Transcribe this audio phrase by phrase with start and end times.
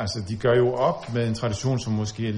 [0.00, 2.32] Altså, de gør jo op med en tradition, som måske er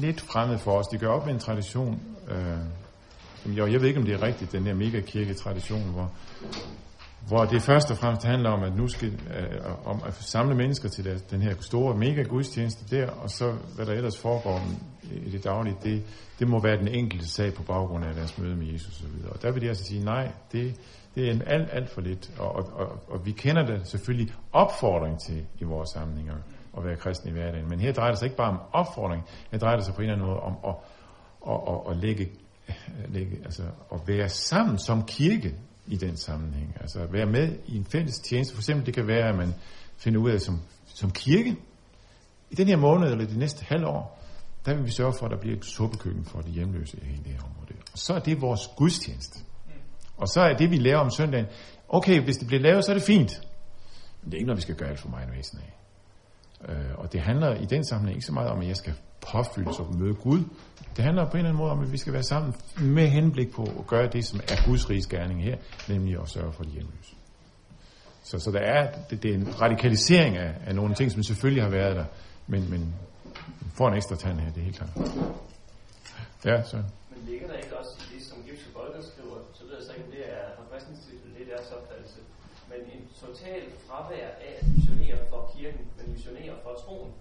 [0.00, 0.86] lidt fremmed for os.
[0.86, 2.58] De gør op med en tradition, øh,
[3.42, 6.12] som jeg, jeg ved ikke, om det er rigtigt, den der megakirke-tradition, hvor,
[7.28, 10.88] hvor det først og fremmest handler om, at nu skal, øh, om at samle mennesker
[10.88, 14.60] til der, den her store mega-gudstjeneste der, og så hvad der ellers foregår
[15.26, 16.02] i det daglige, det,
[16.38, 19.28] det må være den enkelte sag på baggrund af deres møde med Jesus osv.
[19.30, 20.74] Og der vil de altså sige, nej, det,
[21.14, 22.30] det er en alt, alt for lidt.
[22.38, 26.34] Og, og, og, og vi kender det selvfølgelig opfordring til i vores samlinger
[26.76, 27.68] at være kristne i hverdagen.
[27.68, 30.10] Men her drejer det sig ikke bare om opfordring, her drejer det sig på en
[30.10, 30.74] eller anden måde om at,
[31.48, 32.30] at, at, at lægge,
[33.08, 35.54] lægge, altså at være sammen som kirke
[35.86, 36.76] i den sammenhæng.
[36.80, 38.54] Altså at være med i en fælles tjeneste.
[38.54, 39.54] For eksempel det kan være, at man
[39.96, 41.56] finder ud af som, som kirke,
[42.50, 44.22] i den her måned eller de næste halvår,
[44.66, 47.22] der vil vi sørge for, at der bliver et suppekøkken for de hjemløse i hele
[47.24, 47.56] det her område.
[47.92, 49.38] Og så er det vores gudstjeneste.
[50.16, 51.46] Og så er det, vi laver om søndagen,
[51.88, 53.40] okay, hvis det bliver lavet, så er det fint.
[54.22, 55.75] Men det er ikke noget, vi skal gøre alt for meget væsen af.
[56.68, 58.94] Øh, og det handler i den sammenhæng ikke så meget om, at jeg skal
[59.32, 60.40] påfyldes og møde Gud.
[60.96, 63.50] Det handler på en eller anden måde om, at vi skal være sammen med henblik
[63.52, 65.56] på at gøre det, som er Guds riges gerning her,
[65.88, 67.14] nemlig at sørge for de hjemløse.
[68.22, 71.62] Så, så der er, det, det er en radikalisering af, af nogle ting, som selvfølgelig
[71.62, 72.04] har været der,
[72.46, 72.94] men, men
[73.74, 74.94] får en ekstra tand her, det er helt klart.
[76.44, 76.76] Ja, så.
[77.10, 79.92] Men ligger der ikke også i det, som Gipske Bolger skriver, så ved jeg så
[79.92, 81.00] ikke, om det er fra kristens
[81.34, 82.20] det er deres opfattelse,
[82.70, 87.12] men en total fravær af at missionere for kirken, men missionere for troen,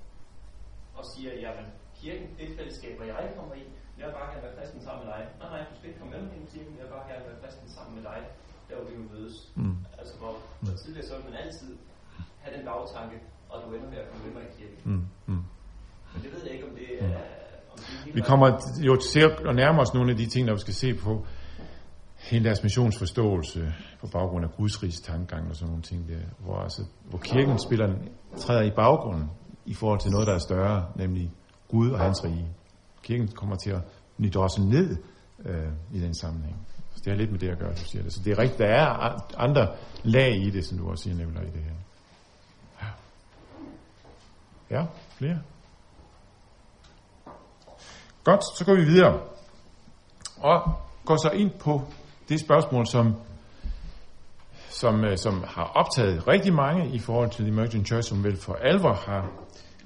[0.98, 1.66] og siger, jamen,
[2.02, 3.64] kirken, det fællesskab, hvor jeg kommer i,
[3.98, 5.22] jeg vil bare gerne være kristen sammen med dig.
[5.40, 7.26] Nej, nej, du skal ikke komme med mig ind i kirken, jeg vil bare gerne
[7.30, 8.20] være kristen sammen med dig,
[8.68, 9.36] der hvor vi vil mødes.
[9.56, 9.78] Mm.
[10.00, 10.34] Altså, hvor,
[10.64, 11.72] hvor tidligere så vil man altid
[12.42, 13.18] have den bagtanke,
[13.52, 14.78] og du ender med at komme med mig i kirken.
[14.92, 15.06] Mm.
[15.30, 15.44] Mm.
[16.12, 17.18] Men det ved jeg ikke, om det er...
[17.74, 18.48] Om det hele Vi kommer
[18.90, 21.12] jo til at nærme os nogle af de ting, der vi skal se på
[22.30, 26.58] hele deres missionsforståelse på baggrund af Guds rigs tankegang og sådan nogle ting der, hvor,
[26.58, 29.30] altså, hvor kirken spiller en, træder i baggrunden
[29.66, 31.32] i forhold til noget, der er større, nemlig
[31.68, 32.48] Gud og hans rige.
[33.04, 33.82] Kirken kommer til at
[34.18, 34.98] nydrosse ned
[35.46, 36.68] øh, i den sammenhæng.
[36.96, 38.14] Så det har lidt med det at gøre, du siger det.
[38.14, 38.88] Så det er rigtigt, der er
[39.38, 39.68] andre
[40.04, 41.72] lag i det, som du også siger, Nicolaj, i det her.
[42.82, 42.88] Ja.
[44.80, 44.86] Ja,
[45.18, 45.40] flere?
[48.24, 49.20] Godt, så går vi videre.
[50.38, 50.62] Og
[51.06, 51.82] går så ind på
[52.30, 53.16] det spørgsmål, som,
[54.70, 58.38] som, øh, som har optaget rigtig mange i forhold til The Emerging Church, som vel
[58.38, 59.32] for alvor har,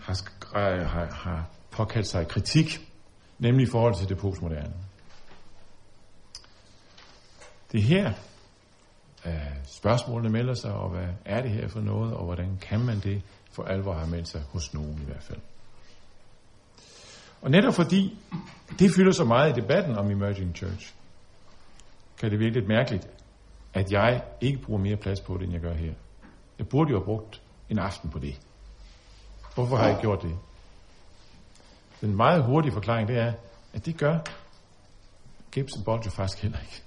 [0.10, 2.92] har, har, har påkaldt sig kritik,
[3.40, 4.74] nemlig i forhold til det postmoderne.
[7.72, 8.14] Det her,
[9.26, 9.34] øh,
[9.66, 13.22] spørgsmålene melder sig, og hvad er det her for noget, og hvordan kan man det
[13.52, 15.40] for alvor have meldt sig hos nogen i hvert fald.
[17.42, 18.20] Og netop fordi
[18.80, 20.94] det fylder så meget i debatten om Emerging Church,
[22.20, 23.08] kan det virke lidt mærkeligt,
[23.74, 25.94] at jeg ikke bruger mere plads på det, end jeg gør her.
[26.60, 28.40] Jeg burde jo have brugt en aften på det.
[29.60, 30.38] Hvorfor har jeg gjort det?
[32.02, 33.34] Den meget hurtige forklaring, det er,
[33.74, 34.20] at det gør
[35.52, 36.84] Gibson Bolger faktisk heller ikke.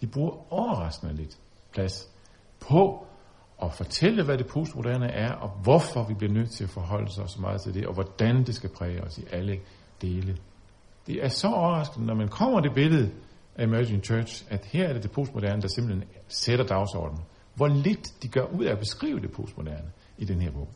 [0.00, 1.38] De bruger overraskende lidt
[1.72, 2.08] plads
[2.60, 3.06] på
[3.62, 7.28] at fortælle, hvad det postmoderne er, og hvorfor vi bliver nødt til at forholde sig
[7.28, 9.60] så meget til det, og hvordan det skal præge os i alle
[10.02, 10.36] dele.
[11.06, 13.10] Det er så overraskende, når man kommer det billede
[13.56, 17.24] af Emerging Church, at her er det det postmoderne, der simpelthen sætter dagsordenen.
[17.54, 20.68] Hvor lidt de gør ud af at beskrive det postmoderne i den her bog.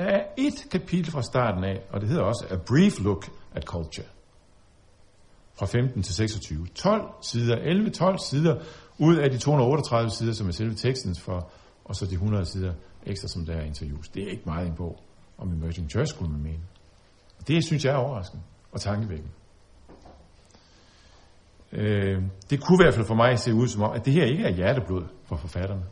[0.00, 3.64] Der er et kapitel fra starten af, og det hedder også A Brief Look at
[3.64, 4.06] Culture.
[5.54, 6.66] Fra 15 til 26.
[6.74, 8.56] 12 sider, 11-12 sider,
[8.98, 11.50] ud af de 238 sider, som er selve teksten for,
[11.84, 12.72] og så de 100 sider
[13.06, 14.08] ekstra, som der er interviews.
[14.08, 15.02] Det er ikke meget en bog
[15.38, 16.62] om Emerging Church, skulle man mene.
[17.48, 18.42] Det synes jeg er overraskende
[18.72, 19.32] og tankevækkende.
[21.72, 24.24] Øh, det kunne i hvert fald for mig se ud som om, at det her
[24.24, 25.82] ikke er hjerteblod for forfatterne.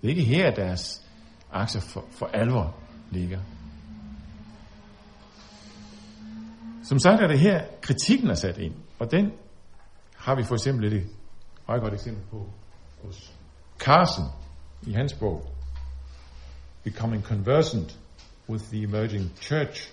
[0.00, 1.06] Det er ikke her, deres
[1.52, 2.76] aktier for, for alvor
[3.10, 3.40] ligger.
[6.84, 9.32] Som sagt er det her, kritikken er sat ind, og den
[10.16, 11.06] har vi for eksempel et
[11.66, 12.50] meget godt eksempel på
[13.04, 13.32] hos
[13.78, 14.24] Carson
[14.86, 15.46] i hans bog,
[16.84, 17.98] Becoming Conversant
[18.48, 19.92] with the Emerging Church.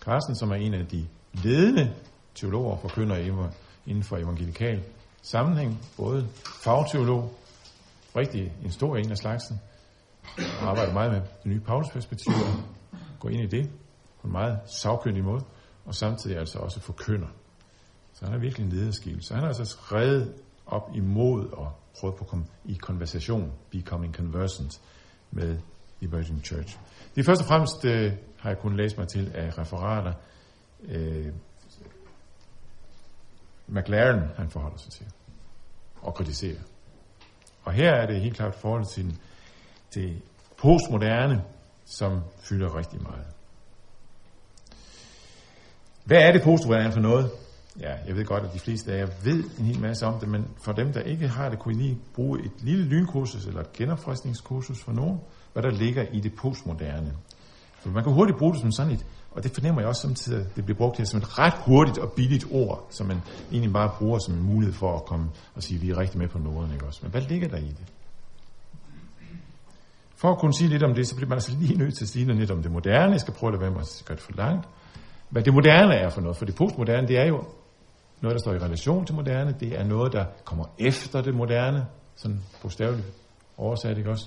[0.00, 1.94] Carsten, som er en af de ledende
[2.34, 3.50] teologer og forkyndere
[3.86, 4.82] inden for evangelikal
[5.22, 6.28] sammenhæng, både
[6.64, 7.34] fagteolog,
[8.16, 9.60] rigtig en stor en af slagsen,
[10.60, 12.32] og arbejder meget med det nye Paulus-perspektiv,
[13.20, 13.70] går ind i det
[14.20, 15.44] på en meget savkyndig måde,
[15.84, 17.28] og samtidig altså også forkynder.
[18.12, 19.22] Så han er virkelig en lederskil.
[19.22, 20.34] Så han har altså skrevet
[20.66, 24.80] op imod og prøvet på at komme i konversation, becoming conversant
[25.30, 25.58] med
[26.02, 26.78] Emerging Church.
[27.14, 30.12] Det er først og fremmest, øh, har jeg kunnet læse mig til af referater,
[30.84, 31.32] øh,
[33.66, 35.06] McLaren han forholder sig til
[36.02, 36.60] og kritiserer.
[37.64, 39.18] Og her er det helt klart forhold til
[39.94, 40.22] det
[40.58, 41.42] postmoderne,
[41.84, 43.26] som fylder rigtig meget.
[46.04, 47.30] Hvad er det postmoderne for noget?
[47.80, 50.28] Ja, jeg ved godt, at de fleste af jer ved en hel masse om det,
[50.28, 53.60] men for dem, der ikke har det, kunne I lige bruge et lille lynkursus eller
[53.60, 55.20] et genopfriskningskursus for nogen,
[55.52, 57.12] hvad der ligger i det postmoderne.
[57.80, 60.40] For man kan hurtigt bruge det som sådan et, og det fornemmer jeg også samtidig,
[60.40, 63.72] at det bliver brugt her som et ret hurtigt og billigt ord, som man egentlig
[63.72, 66.28] bare bruger som en mulighed for at komme og sige, at vi er rigtig med
[66.28, 67.00] på noget, ikke også?
[67.02, 67.92] Men hvad ligger der i det?
[70.26, 72.08] For at kunne sige lidt om det, så bliver man altså lige nødt til at
[72.08, 73.12] sige noget lidt om det moderne.
[73.12, 74.68] Jeg skal prøve at være med at gøre det for langt.
[75.30, 76.36] Hvad det moderne er for noget.
[76.36, 77.44] For det postmoderne, det er jo
[78.20, 79.56] noget, der står i relation til moderne.
[79.60, 81.86] Det er noget, der kommer efter det moderne.
[82.16, 83.06] Sådan bogstaveligt
[83.56, 84.26] oversat, ikke også?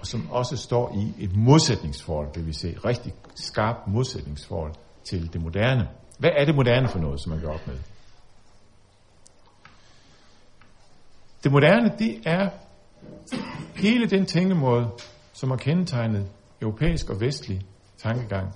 [0.00, 4.72] Og som også står i et modsætningsforhold, det vil sige rigtig skarpt modsætningsforhold
[5.04, 5.88] til det moderne.
[6.18, 7.76] Hvad er det moderne for noget, som man gør op med?
[11.44, 12.50] Det moderne, det er
[13.74, 14.90] hele den tænkemåde,
[15.32, 16.28] som har kendetegnet
[16.60, 17.66] europæisk og vestlig
[17.98, 18.54] tankegang.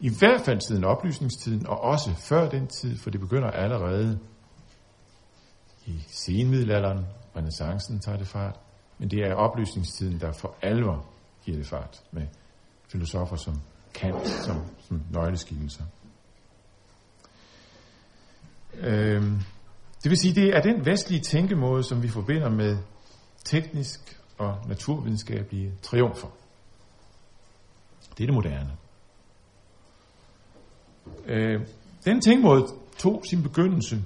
[0.00, 4.18] I hvert fald siden oplysningstiden, og også før den tid, for det begynder allerede
[5.86, 8.60] i senmiddelalderen, renaissancen tager det fart,
[8.98, 11.06] men det er oplysningstiden, der for alvor
[11.44, 12.26] giver det fart med
[12.88, 13.60] filosofer som
[13.94, 14.56] Kant som,
[14.88, 15.84] som nøgleskikkelser.
[18.74, 19.40] Øhm,
[20.02, 22.78] det vil sige, det er den vestlige tænkemåde, som vi forbinder med
[23.46, 26.28] teknisk og naturvidenskabelige triumfer.
[28.18, 28.76] Det er det moderne.
[31.26, 31.66] Øh,
[32.04, 32.66] den tænkemåde
[32.98, 34.04] tog sin begyndelse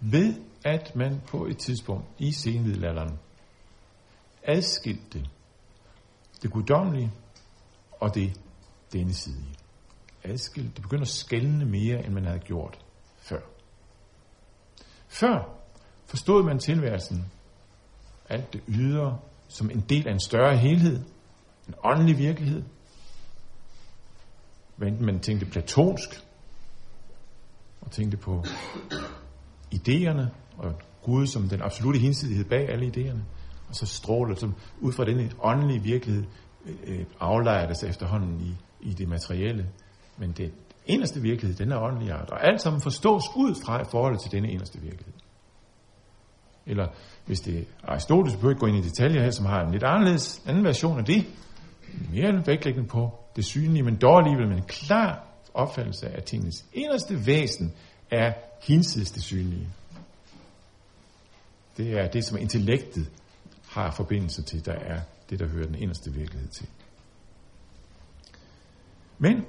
[0.00, 0.34] ved,
[0.64, 3.18] at man på et tidspunkt i senmiddelalderen
[4.42, 5.26] adskilte
[6.42, 7.12] det guddommelige
[8.00, 8.40] og det
[8.92, 9.44] denne side.
[10.24, 10.72] Adskilte.
[10.74, 12.78] Det begynder at skælne mere, end man havde gjort
[13.18, 13.40] før.
[15.08, 15.56] Før
[16.06, 17.32] forstod man tilværelsen
[18.28, 19.18] alt det ydre
[19.48, 21.00] som en del af en større helhed,
[21.68, 22.62] en åndelig virkelighed.
[24.76, 26.24] Hvad enten man tænkte platonsk,
[27.80, 28.44] og tænkte på
[29.74, 30.26] idéerne,
[30.56, 33.20] og Gud som den absolute hinsidighed bag alle idéerne,
[33.68, 36.24] og så stråler som ud fra den åndelige virkelighed
[36.66, 38.56] øh, øh, aflejer det sig efterhånden i,
[38.90, 39.66] i det materielle.
[40.16, 40.52] Men det
[40.86, 44.32] eneste virkelighed, den er åndelig art, og alt sammen forstås ud fra i forhold til
[44.32, 45.15] denne eneste virkelighed.
[46.66, 46.88] Eller
[47.26, 49.82] hvis det er Aristoteles, behøver ikke gå ind i detaljer her, som har en lidt
[49.82, 51.26] anderledes anden version af det,
[52.12, 57.26] mere vægtlæggende på det synlige, men dog alligevel med en klar opfattelse af tingens eneste
[57.26, 57.72] væsen
[58.10, 58.32] er
[58.62, 59.68] hinsides det synlige.
[61.76, 63.10] Det er det, som intellektet
[63.68, 66.66] har forbindelse til, der er det, der hører den eneste virkelighed til.
[69.18, 69.44] Men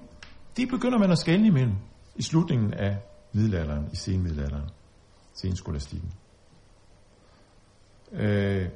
[0.57, 1.75] det begynder man at skælne imellem
[2.15, 2.97] i slutningen af
[3.33, 4.69] middelalderen, i senmiddelalderen,
[5.33, 6.11] senskolastikken.
[8.13, 8.67] Øh,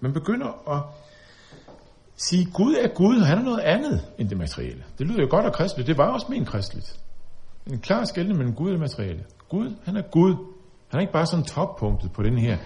[0.00, 0.82] man begynder at
[2.16, 4.84] sige, Gud er Gud, og han er noget andet end det materielle.
[4.98, 5.86] Det lyder jo godt og kristeligt.
[5.86, 7.00] Det var også min kristeligt.
[7.66, 9.24] En klar skældning mellem Gud og det materielle.
[9.48, 10.34] Gud, han er Gud.
[10.88, 12.58] Han er ikke bare sådan toppunktet på den her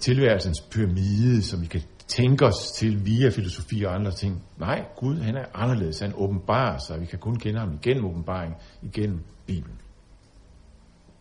[0.00, 4.42] tilværelsens pyramide, som vi kan tænke os til via filosofi og andre ting.
[4.58, 6.00] Nej, Gud han er anderledes.
[6.00, 7.00] Han åbenbarer sig.
[7.00, 9.80] Vi kan kun kende ham igennem åbenbaring, igennem Bibelen.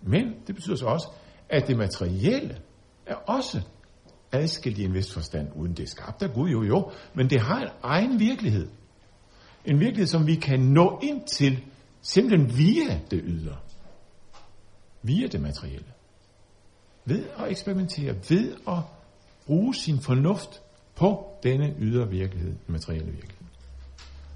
[0.01, 1.07] Men det betyder så også,
[1.49, 2.57] at det materielle
[3.05, 3.61] er også
[4.33, 7.41] adskilt i en vis forstand, uden det er skabt af Gud, jo jo, men det
[7.41, 8.67] har en egen virkelighed.
[9.65, 11.63] En virkelighed, som vi kan nå ind til,
[12.01, 13.55] simpelthen via det ydre.
[15.01, 15.85] Via det materielle.
[17.05, 18.79] Ved at eksperimentere, ved at
[19.45, 20.61] bruge sin fornuft
[20.95, 23.47] på denne ydre virkelighed, den materielle virkelighed.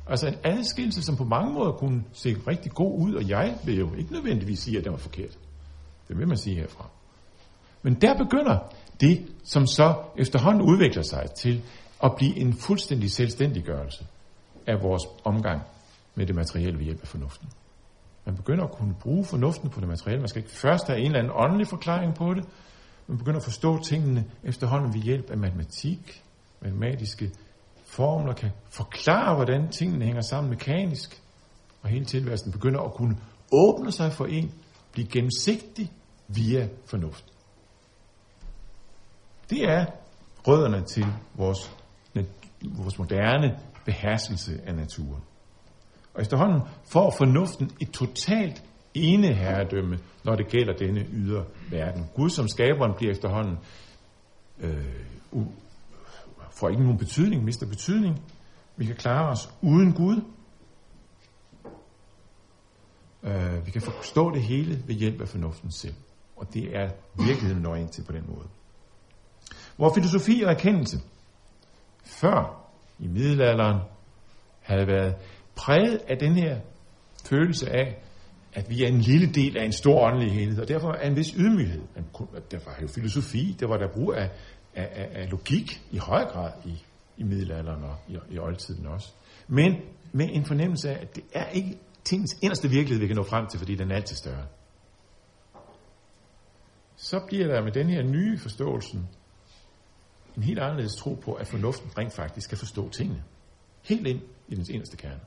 [0.08, 3.78] Altså en adskillelse, som på mange måder kunne se rigtig god ud, og jeg vil
[3.78, 5.38] jo ikke nødvendigvis sige, at det var forkert.
[6.08, 6.90] Det vil man sige herfra.
[7.82, 8.60] Men der begynder
[9.02, 11.64] det, som så efterhånden udvikler sig til
[12.04, 14.06] at blive en fuldstændig selvstændiggørelse
[14.68, 15.62] af vores omgang
[16.16, 17.50] med det materielle ved hjælp af fornuften.
[18.26, 20.20] Man begynder at kunne bruge fornuften på det materielle.
[20.20, 22.46] Man skal ikke først have en eller anden åndelig forklaring på det.
[23.08, 26.24] Man begynder at forstå tingene efterhånden ved hjælp af matematik,
[26.62, 27.32] matematiske
[27.86, 31.22] formler kan forklare, hvordan tingene hænger sammen mekanisk.
[31.82, 33.18] Og hele tilværelsen begynder at kunne
[33.52, 34.52] åbne sig for en,
[34.92, 35.92] blive gennemsigtig
[36.28, 37.26] via fornuft.
[39.50, 39.86] Det er
[40.48, 41.72] rødderne til vores
[42.64, 45.24] vores moderne beherskelse af naturen.
[46.14, 48.64] Og efterhånden får fornuften et totalt
[48.94, 52.06] ene herredømme, når det gælder denne ydre verden.
[52.16, 53.58] Gud som skaberen bliver efterhånden
[54.60, 55.52] øh, u-
[56.52, 58.22] får ikke nogen betydning, mister betydning.
[58.78, 60.22] Vi kan klare os uden Gud.
[63.24, 65.96] Øh, vi kan forstå det hele ved hjælp af fornuften selv.
[66.36, 66.90] Og det er
[67.26, 68.48] virkeligheden når ind til på den måde.
[69.78, 70.98] Hvor filosofi og erkendelse
[72.04, 72.70] før
[73.00, 73.80] i middelalderen
[74.62, 75.16] havde været
[75.56, 76.60] præget af den her
[77.26, 78.04] følelse af,
[78.54, 81.16] at vi er en lille del af en stor åndelig helhed, og derfor er en
[81.16, 81.82] vis ydmyghed.
[82.52, 84.32] Der var jo filosofi, der var der brug af,
[84.76, 86.84] af, af, af logik i høj grad i,
[87.18, 89.14] i middelalderen og i, i oldtiden også.
[89.48, 89.76] Men
[90.12, 93.48] med en fornemmelse af, at det er ikke tingens inderste virkelighed, vi kan nå frem
[93.48, 94.46] til, fordi den er altid større.
[96.96, 98.98] Så bliver der med den her nye forståelse
[100.38, 103.24] en helt anderledes tro på, at fornuften rent faktisk kan forstå tingene.
[103.82, 105.20] Helt ind i dens inderste kerne.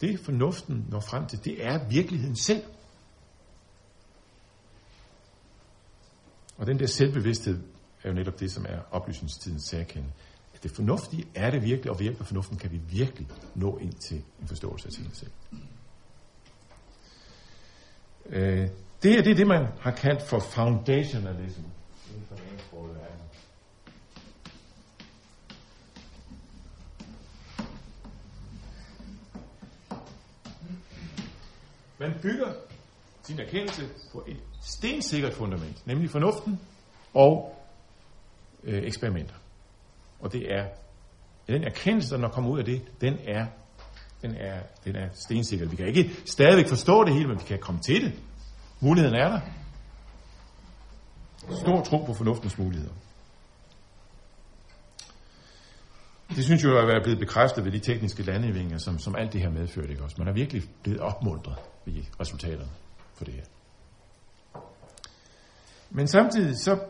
[0.00, 2.62] Det fornuften når frem til, det er virkeligheden selv.
[6.56, 7.62] Og den der selvbevidsthed
[8.02, 10.12] er jo netop det, som er oplysningstidens særkende.
[10.54, 13.78] At det fornuftige er det virkelig, og ved hjælp af fornuften kan vi virkelig nå
[13.78, 15.30] ind til en forståelse af tingene selv.
[18.26, 18.68] Øh,
[19.02, 21.62] det er det, det, man har kaldt for foundationalism
[22.08, 22.49] inden for
[32.00, 32.52] Man bygger
[33.22, 36.60] sin erkendelse på et stensikkert fundament, nemlig fornuften
[37.14, 37.56] og
[38.64, 39.34] øh, eksperimenter.
[40.20, 40.66] Og det er
[41.46, 43.46] den erkendelse, der kommer ud af det, den er,
[44.22, 45.68] den er, den er stensikker.
[45.68, 48.12] Vi kan ikke stadigvæk forstå det hele, men vi kan komme til det.
[48.80, 49.40] Muligheden er der.
[51.56, 52.92] Stor tro på fornuftens muligheder.
[56.36, 59.40] Det synes jo at være blevet bekræftet ved de tekniske landevinger, som, som alt det
[59.40, 59.90] her medførte.
[59.90, 60.16] Ikke også?
[60.18, 62.70] Man er virkelig blevet opmuntret ved resultaterne
[63.14, 63.42] for det her.
[65.90, 66.80] Men samtidig så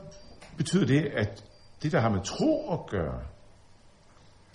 [0.57, 1.45] betyder det, at
[1.83, 3.21] det, der har med tro at gøre,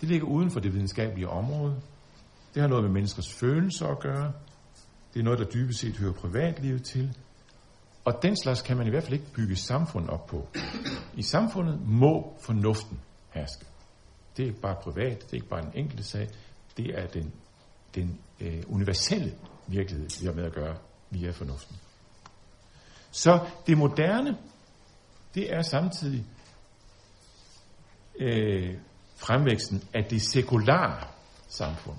[0.01, 1.81] det ligger uden for det videnskabelige område.
[2.53, 4.31] Det har noget med menneskers følelser at gøre.
[5.13, 7.17] Det er noget, der dybest set hører privatlivet til.
[8.05, 10.47] Og den slags kan man i hvert fald ikke bygge samfund op på.
[11.13, 12.99] I samfundet må fornuften
[13.31, 13.65] herske.
[14.37, 16.29] Det er ikke bare privat, det er ikke bare en enkelt sag,
[16.77, 17.33] det er den,
[17.95, 19.33] den øh, universelle
[19.67, 20.77] virkelighed, vi har med at gøre
[21.09, 21.77] via fornuften.
[23.11, 24.37] Så det moderne,
[25.35, 26.25] det er samtidig
[28.19, 28.77] øh,
[29.15, 31.07] fremvæksten af det sekulære
[31.47, 31.97] samfund.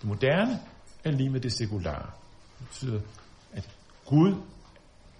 [0.00, 0.60] Det moderne
[1.04, 2.10] er lige med det sekulære.
[2.58, 3.00] Det betyder,
[3.52, 3.68] at
[4.06, 4.34] Gud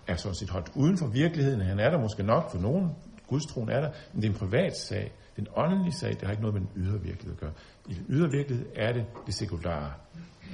[0.06, 1.60] er sådan set holdt uden for virkeligheden.
[1.60, 2.90] Han er der måske nok for nogen.
[3.26, 5.12] Gudstroen er der, men det er en privat sag.
[5.38, 6.10] Den åndelige en sag.
[6.10, 7.52] Det har ikke noget med den ydre virkelighed at gøre.
[7.88, 9.92] I den ydre virkelighed er det det sekulære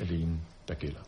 [0.00, 0.38] alene,
[0.69, 1.00] der gælder.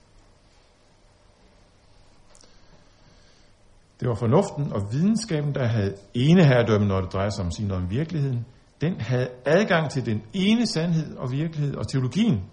[4.00, 7.90] Det var fornuften og videnskaben, der havde eneherredømme, når det drejer sig om sin om
[7.90, 8.46] virkeligheden.
[8.80, 12.44] Den havde adgang til den ene sandhed og virkelighed, og teologien,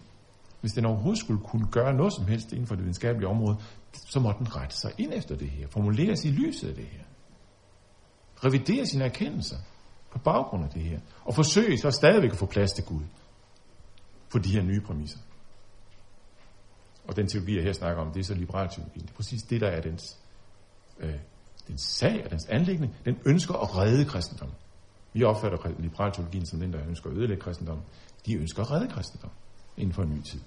[0.62, 3.58] hvis den overhovedet skulle kunne gøre noget som helst inden for det videnskabelige område,
[3.94, 7.03] så må den rette sig ind efter det her, formuleres i lyset af det her.
[8.44, 9.58] Revidere sine erkendelser
[10.13, 13.01] på baggrund af det her, og forsøge så stadigvæk at få plads til Gud
[14.32, 15.20] på de her nye præmisser.
[17.08, 19.00] Og den teologi, jeg her snakker om, det er så liberal teologi.
[19.00, 20.17] Det er præcis det, der er dens,
[21.00, 21.15] øh,
[21.67, 22.93] dens sag og dens anlæggende.
[23.05, 24.51] Den ønsker at redde kristendom.
[25.13, 27.82] Vi opfatter liberal teologien som den, der ønsker at ødelægge kristendom.
[28.25, 29.32] De ønsker at redde kristendom
[29.77, 30.39] inden for en ny tid.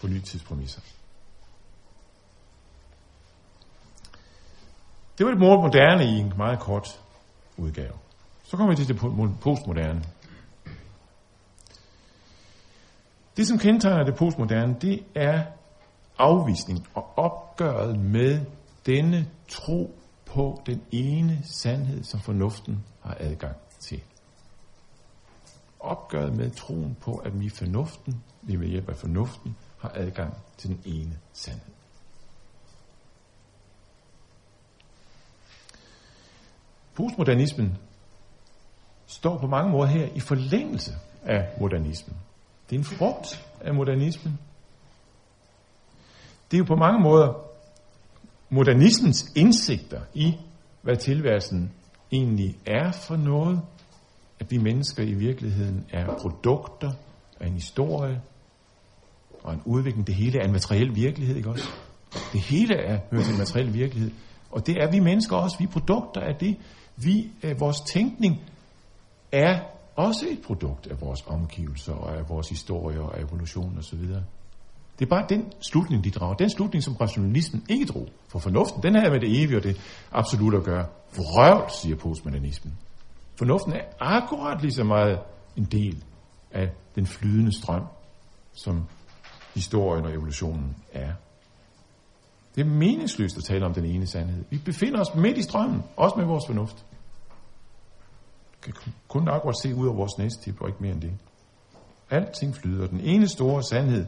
[0.00, 0.80] På nye tidspræmisser.
[5.18, 7.00] Det var det moderne i en meget kort
[7.56, 7.92] udgave.
[8.50, 8.96] Så kommer vi til det
[9.40, 10.04] postmoderne.
[13.36, 15.44] Det, som kendetegner det postmoderne, det er
[16.18, 18.40] afvisning og opgøret med
[18.86, 19.94] denne tro
[20.26, 24.02] på den ene sandhed, som fornuften har adgang til.
[25.80, 30.70] Opgøret med troen på, at vi fornuften, vi ved hjælp af fornuften, har adgang til
[30.70, 31.74] den ene sandhed.
[36.94, 37.78] Postmodernismen
[39.10, 42.16] står på mange måder her i forlængelse af modernismen.
[42.70, 44.38] Det er en frugt af modernismen.
[46.50, 47.50] Det er jo på mange måder
[48.50, 50.34] modernismens indsigter i,
[50.82, 51.72] hvad tilværelsen
[52.12, 53.60] egentlig er for noget,
[54.40, 56.92] at vi mennesker i virkeligheden er produkter
[57.40, 58.20] af en historie
[59.42, 60.06] og en udvikling.
[60.06, 61.68] Det hele er en materiel virkelighed, ikke også?
[62.32, 64.10] Det hele er hører til en materiel virkelighed.
[64.50, 65.58] Og det er vi mennesker også.
[65.58, 66.56] Vi er produkter af det.
[66.96, 68.40] Vi, øh, vores tænkning
[69.32, 69.60] er
[69.96, 73.98] også et produkt af vores omgivelser og af vores historie og evolution osv.
[74.98, 76.34] Det er bare den slutning, de drager.
[76.34, 78.08] Den slutning, som rationalismen ikke drog.
[78.28, 79.80] For fornuften, den her med det evige og det
[80.12, 80.86] absolut at gøre.
[81.16, 82.78] Vrøvl, siger postmodernismen.
[83.36, 85.18] Fornuften er akkurat lige så meget
[85.56, 86.04] en del
[86.50, 87.82] af den flydende strøm,
[88.52, 88.84] som
[89.54, 91.12] historien og evolutionen er.
[92.54, 94.44] Det er meningsløst at tale om den ene sandhed.
[94.50, 96.84] Vi befinder os midt i strømmen, også med vores fornuft.
[98.62, 98.74] Kan
[99.08, 101.12] kun akkurat se ud af vores næste og ikke mere end det.
[102.10, 102.86] Alting flyder.
[102.86, 104.06] Den ene store sandhed,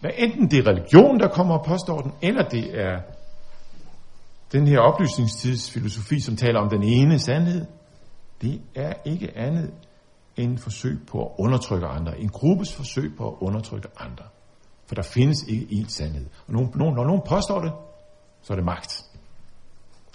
[0.00, 3.00] hvad enten det er religion, der kommer og påstår den, eller det er
[4.52, 7.66] den her oplysningstidsfilosofi, som taler om den ene sandhed,
[8.40, 9.70] det er ikke andet
[10.36, 12.18] end et forsøg på at undertrykke andre.
[12.18, 14.24] En gruppes forsøg på at undertrykke andre.
[14.86, 16.26] For der findes ikke én sandhed.
[16.46, 17.72] Og nogen, nogen, når nogen påstår det,
[18.42, 19.04] så er det magt.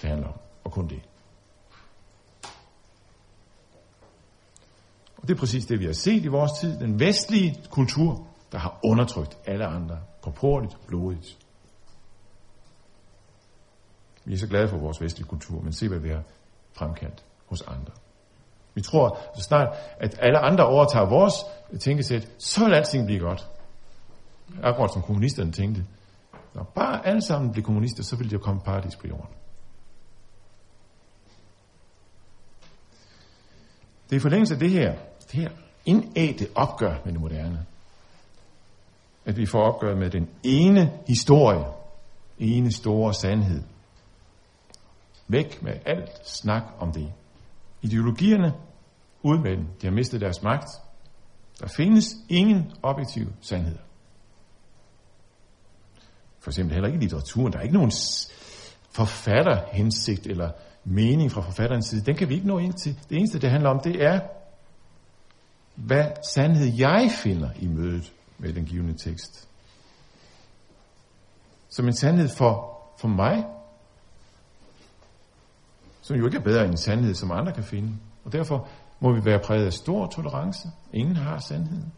[0.02, 0.40] Det handler om.
[0.64, 1.02] Og kun det.
[5.22, 6.80] Og det er præcis det, vi har set i vores tid.
[6.80, 10.00] Den vestlige kultur, der har undertrykt alle andre.
[10.22, 11.38] Korporligt, blodigt.
[14.26, 16.24] Vi er så glade for vores vestlige kultur, men se, hvad vi har
[16.74, 17.94] fremkaldt hos andre.
[18.74, 21.34] Vi tror så snart, at alle andre overtager vores
[21.80, 23.48] tænkesæt, så vil alting blive godt.
[24.64, 25.86] Akkurat som kommunisterne tænkte.
[26.54, 29.36] Når bare alle sammen blev kommunister, så ville det jo komme paradis på jorden.
[34.10, 34.96] Det er i forlængelse af det her,
[35.32, 35.50] det her
[35.86, 37.66] indægte opgør med det moderne,
[39.26, 41.66] at vi får opgør med den ene historie,
[42.40, 43.64] ene store sandhed.
[45.28, 47.14] Væk med alt snak om det.
[47.82, 48.54] Ideologierne,
[49.24, 49.66] ud med dem.
[49.82, 50.70] De har mistet deres magt.
[51.60, 53.78] Der findes ingen objektiv sandhed.
[56.40, 57.54] For eksempel heller ikke i litteraturen.
[57.54, 57.92] Der er ikke nogen
[58.92, 60.52] forfatterhensigt eller
[60.84, 62.06] mening fra forfatterens side.
[62.06, 63.00] Den kan vi ikke nå ind til.
[63.10, 64.20] Det eneste, det handler om, det er,
[65.86, 69.48] hvad sandhed jeg finder i mødet med den givende tekst.
[71.70, 73.46] Som en sandhed for, for mig,
[76.02, 77.98] som jo ikke er bedre end en sandhed, som andre kan finde.
[78.24, 78.68] Og derfor
[79.00, 80.68] må vi være præget af stor tolerance.
[80.94, 81.94] Ingen har sandheden.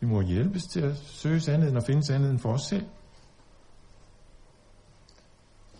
[0.00, 2.86] Vi må hjælpes til at søge sandheden og finde sandheden for os selv.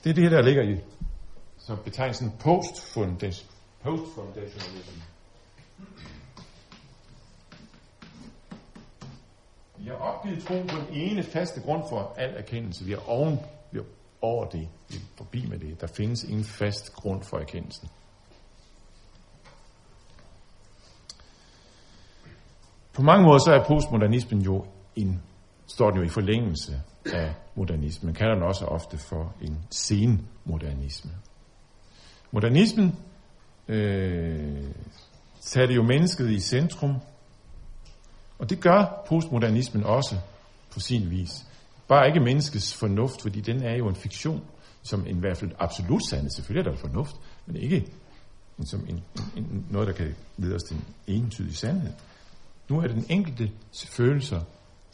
[0.04, 0.80] Det er det, der ligger i
[1.58, 3.50] så betegnelsen post-foundation.
[3.82, 4.02] Post
[9.78, 12.84] Vi har opgivet troen på den ene faste grund for al erkendelse.
[12.84, 13.38] Vi er oven,
[13.72, 13.82] vi er
[14.20, 14.68] over det.
[14.88, 15.80] Vi er forbi med det.
[15.80, 17.88] Der findes ingen fast grund for erkendelsen.
[22.92, 24.64] På mange måder så er postmodernismen jo
[24.96, 25.22] en,
[25.66, 26.80] står den jo i forlængelse
[27.12, 28.06] af modernismen.
[28.06, 31.10] Man kalder den også ofte for en senmodernisme.
[32.30, 32.98] Modernismen
[33.68, 34.70] øh,
[35.40, 36.94] satte jo mennesket i centrum,
[38.38, 40.16] og det gør postmodernismen også
[40.70, 41.46] på sin vis.
[41.88, 44.44] Bare ikke menneskets fornuft, fordi den er jo en fiktion,
[44.82, 46.34] som en, i hvert fald absolut sande.
[46.34, 47.16] Selvfølgelig er der fornuft,
[47.46, 47.92] men ikke
[48.64, 49.04] som en,
[49.36, 51.92] en, en, noget, der kan lede os til en entydig sandhed.
[52.68, 53.50] Nu er det den enkelte
[53.90, 54.40] følelser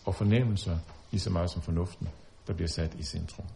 [0.05, 0.79] og fornemmelser,
[1.11, 2.09] lige så meget som fornuften,
[2.47, 3.47] der bliver sat i centrum.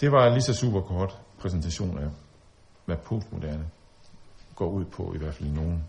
[0.00, 2.08] Det var lige så super kort præsentation af,
[2.84, 3.70] hvad postmoderne
[4.58, 5.84] går ud på, i hvert fald i nogle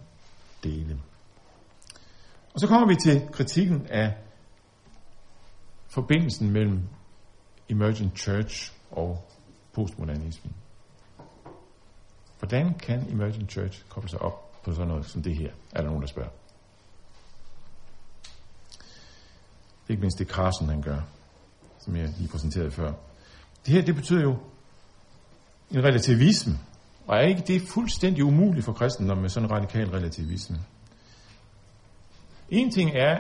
[0.63, 0.99] dele.
[2.53, 4.17] Og så kommer vi til kritikken af
[5.88, 6.82] forbindelsen mellem
[7.69, 9.23] Emergent Church og
[9.73, 10.53] postmodernismen.
[12.39, 15.51] Hvordan kan Emergent Church koble sig op på sådan noget som det her?
[15.71, 16.29] Er der nogen, der spørger?
[19.89, 21.01] Ikke mindst det Carson han gør,
[21.79, 22.93] som jeg lige præsenterede før.
[23.65, 24.38] Det her, det betyder jo
[25.71, 26.60] en relativisme.
[27.09, 30.57] Og er ikke det fuldstændig umuligt for kristendom med sådan en radikal relativisme?
[32.49, 33.19] En ting er,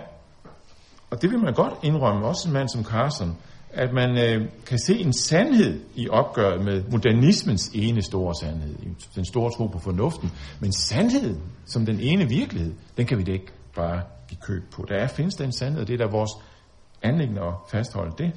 [1.09, 3.37] og det vil man godt indrømme, også en mand som Carson,
[3.73, 8.75] at man øh, kan se en sandhed i opgøret med modernismens ene store sandhed,
[9.15, 10.31] den store tro på fornuften.
[10.59, 14.85] Men sandheden, som den ene virkelighed, den kan vi da ikke bare give køb på.
[14.89, 16.31] Der er, findes der en sandhed, og det er da vores
[17.01, 18.31] anlæggende at fastholde det.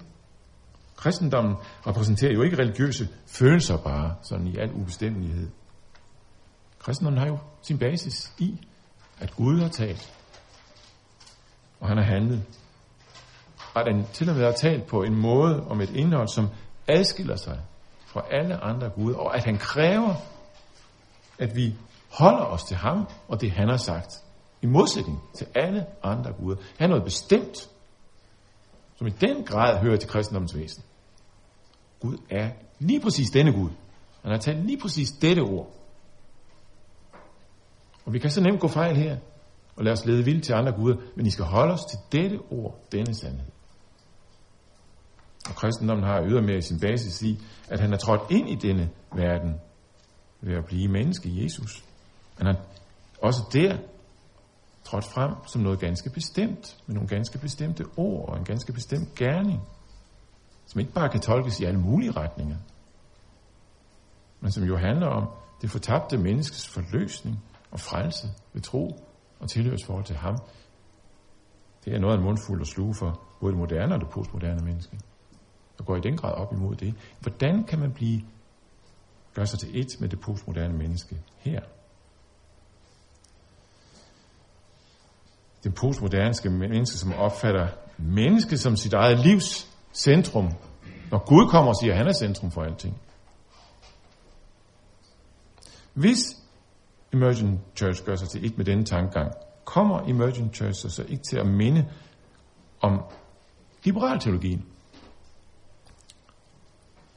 [0.96, 1.54] Kristendommen
[1.86, 5.50] repræsenterer jo ikke religiøse følelser bare, sådan i al ubestemmelighed.
[6.78, 8.66] Kristendommen har jo sin basis i,
[9.20, 10.12] at Gud har talt,
[11.80, 12.42] og han har handlet.
[13.74, 16.48] Og at han til og med har talt på en måde om et indhold, som
[16.88, 17.60] adskiller sig
[18.06, 20.14] fra alle andre guder, og at han kræver,
[21.38, 21.74] at vi
[22.10, 24.12] holder os til ham og det, han har sagt,
[24.62, 26.56] i modsætning til alle andre guder.
[26.78, 27.68] Han er noget bestemt,
[29.02, 30.82] som i den grad hører til kristendommens væsen.
[32.00, 33.70] Gud er lige præcis denne Gud.
[34.22, 35.70] Han har taget lige præcis dette ord.
[38.04, 39.16] Og vi kan så nemt gå fejl her,
[39.76, 42.38] og lade os lede vildt til andre guder, men I skal holde os til dette
[42.50, 43.46] ord, denne sandhed.
[45.48, 47.38] Og kristendommen har ydermere i sin basis i,
[47.68, 49.54] at han er trådt ind i denne verden
[50.40, 51.58] ved at blive menneske Jesus.
[51.58, 51.84] Jesus.
[52.36, 52.56] Han har
[53.22, 53.78] også der
[54.84, 59.14] trådt frem som noget ganske bestemt, med nogle ganske bestemte ord og en ganske bestemt
[59.14, 59.60] gerning,
[60.66, 62.56] som ikke bare kan tolkes i alle mulige retninger,
[64.40, 65.28] men som jo handler om
[65.62, 68.98] det fortabte menneskes forløsning og frelse ved tro
[69.40, 70.38] og tilhørsforhold til ham.
[71.84, 74.64] Det er noget af en mundfuld at sluge for både det moderne og det postmoderne
[74.64, 75.00] menneske.
[75.78, 76.94] Og går i den grad op imod det.
[77.20, 78.22] Hvordan kan man blive
[79.34, 81.60] gøre sig til et med det postmoderne menneske her?
[85.64, 90.52] Det postmoderne menneske, som opfatter mennesket som sit eget livs centrum,
[91.10, 93.00] når Gud kommer og siger, at han er centrum for alting.
[95.94, 96.18] Hvis
[97.12, 99.32] Emergent Church gør sig til et med denne tankegang,
[99.64, 101.86] kommer Emergent Church så ikke til at minde
[102.80, 103.00] om
[103.84, 104.64] liberal teologien.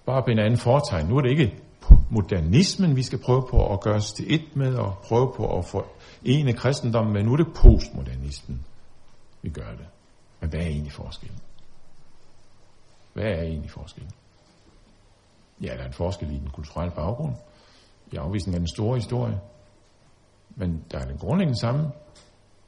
[0.06, 1.08] Bare på en anden foretegn.
[1.08, 1.65] Nu er det ikke
[2.10, 5.66] modernismen, vi skal prøve på at gøre os til et med, og prøve på at
[5.66, 5.86] få
[6.58, 8.66] kristendommen, men nu er det postmodernismen,
[9.42, 9.86] vi gør det.
[10.40, 11.40] Men hvad er egentlig forskellen?
[13.14, 14.12] Hvad er egentlig forskellen?
[15.62, 17.36] Ja, der er en forskel i den kulturelle baggrund,
[18.12, 19.40] i afvisningen af den store historie,
[20.56, 21.92] men der er den grundlæggende samme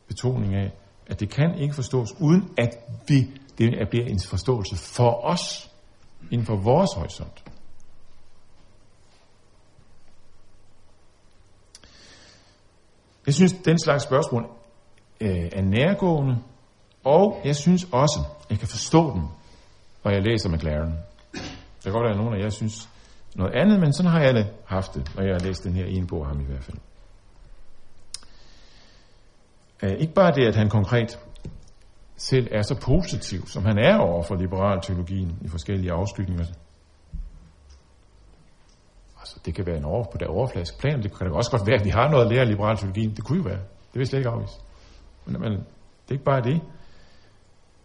[0.07, 0.71] betoning af,
[1.07, 2.69] at det kan ikke forstås, uden at
[3.07, 5.71] vi, det bliver en forståelse for os,
[6.31, 7.43] inden for vores horisont.
[13.27, 14.43] Jeg synes, den slags spørgsmål
[15.21, 16.37] øh, er nærgående,
[17.03, 19.21] og jeg synes også, at jeg kan forstå dem,
[20.03, 20.93] når jeg læser McLaren.
[21.33, 22.89] Der kan godt være, at nogen af jer synes
[23.35, 25.85] noget andet, men sådan har jeg det haft det, når jeg har læst den her
[25.85, 26.77] ene bog af ham i hvert fald.
[29.83, 31.19] Uh, ikke bare det, at han konkret
[32.17, 36.45] selv er så positiv, som han er over for liberal teologien i forskellige afskygninger.
[39.27, 41.03] Altså, det kan være en over, på det overfladiske plan.
[41.03, 43.15] Det kan da også godt være, at vi har noget at lære af liberal teologien.
[43.15, 43.59] Det kunne jo være.
[43.59, 44.53] Det vil jeg slet ikke afvise.
[45.25, 46.61] Men, men det er ikke bare det.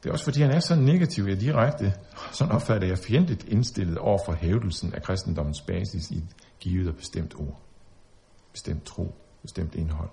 [0.02, 1.94] Det er også fordi, han er så negativ, og direkte,
[2.32, 6.28] sådan opfatter jeg fjendtligt indstillet over for hævdelsen af kristendommens basis i et
[6.60, 7.60] givet og bestemt ord.
[8.52, 10.10] Bestemt tro, bestemt indhold.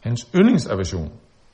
[0.00, 1.12] Hans yndlingsaversion,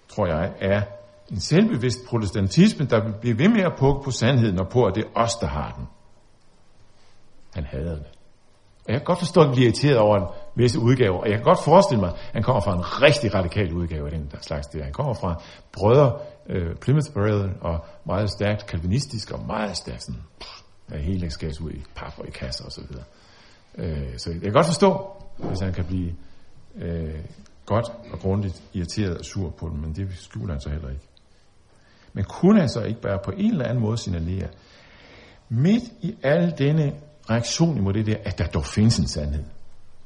[0.08, 0.82] tror jeg, er
[1.30, 5.04] en selvbevidst protestantisme, der bliver ved med at pukke på sandheden og på, at det
[5.04, 5.86] er os, der har den.
[7.54, 8.06] Han hader det.
[8.84, 11.36] Og jeg kan godt forstå, at han bliver irriteret over en visse udgaver, og jeg
[11.36, 14.38] kan godt forestille mig, at han kommer fra en rigtig radikal udgave af den der
[14.40, 14.84] slags der.
[14.84, 20.20] Han kommer fra brødre, øh, Plymouth Brethren, og meget stærkt kalvinistisk, og meget stærkt sådan,
[20.40, 20.60] pff,
[20.98, 23.04] hele skal ud i pap og i kasser og så videre.
[23.78, 26.14] Øh, så jeg kan godt forstå, hvis han kan blive
[26.76, 27.20] øh,
[27.66, 31.06] godt og grundigt irriteret og sur på dem, men det skjuler han så heller ikke.
[32.12, 34.48] Men kunne han så ikke bare på en eller anden måde signalere,
[35.48, 36.92] midt i al denne
[37.30, 39.44] reaktion imod det der, at der dog findes en sandhed.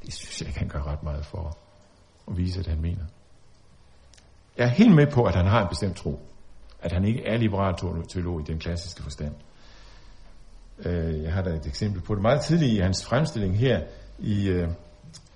[0.02, 1.58] Det synes jeg ikke, han gør ret meget for
[2.28, 3.04] at vise, at han mener.
[4.56, 6.20] Jeg er helt med på, at han har en bestemt tro.
[6.82, 7.74] At han ikke er liberal
[8.08, 9.34] teolog i den klassiske forstand.
[10.78, 12.22] Øh, jeg har da et eksempel på det.
[12.22, 13.82] Meget tidligt i hans fremstilling her
[14.18, 14.74] i øh, uh,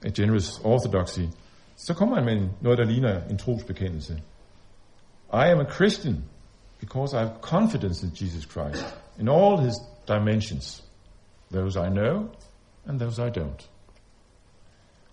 [0.04, 1.20] A Generous Orthodoxy,
[1.76, 4.22] så kommer han med noget, der ligner en trosbekendelse.
[5.32, 6.24] I am a Christian
[6.80, 9.74] because I have confidence in Jesus Christ in all his
[10.08, 10.87] dimensions.
[11.52, 12.28] Those I know
[12.86, 13.68] and those I don't.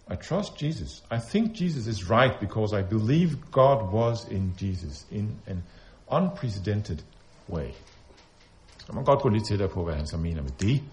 [0.08, 1.04] I trust Jesus.
[1.12, 5.64] I think Jesus is right because I believe God was in Jesus in an
[6.08, 7.04] unprecedented
[7.50, 7.72] way.
[8.86, 10.84] Så man kan godt gå lidt tættere på, hvad han så mener med det.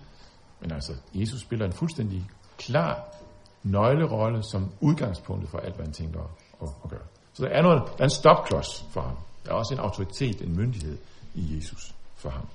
[0.61, 3.15] Men altså, Jesus spiller en fuldstændig klar
[3.63, 6.21] nøglerolle som udgangspunktet for alt, hvad han tænker
[6.63, 7.07] at, at gøre.
[7.33, 9.17] Så der er, noget, der er en stopklods for ham.
[9.45, 10.99] Der er også en autoritet, en myndighed
[11.35, 12.49] i Jesus for ham.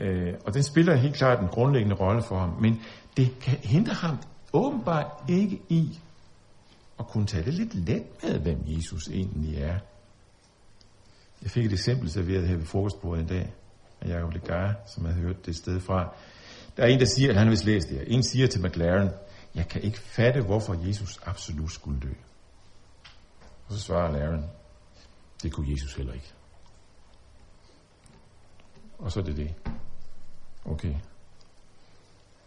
[0.00, 2.56] Øh, og den spiller helt klart en grundlæggende rolle for ham.
[2.60, 2.80] Men
[3.16, 4.18] det kan hindre ham
[4.52, 5.98] åbenbart ikke i
[6.98, 9.78] at kunne tage det lidt let med, hvem Jesus egentlig er.
[11.42, 13.52] Jeg fik et eksempel serveret her ved frokostbordet en dag
[14.00, 16.14] af Jacob Legar, som havde hørt det sted fra.
[16.76, 18.04] Der er en, der siger, at han har vist læst det her.
[18.06, 19.10] En siger til McLaren,
[19.54, 22.12] jeg kan ikke fatte, hvorfor Jesus absolut skulle dø.
[23.66, 24.44] Og så svarer læreren,
[25.42, 26.32] det kunne Jesus heller ikke.
[28.98, 29.54] Og så er det det.
[30.64, 30.94] Okay.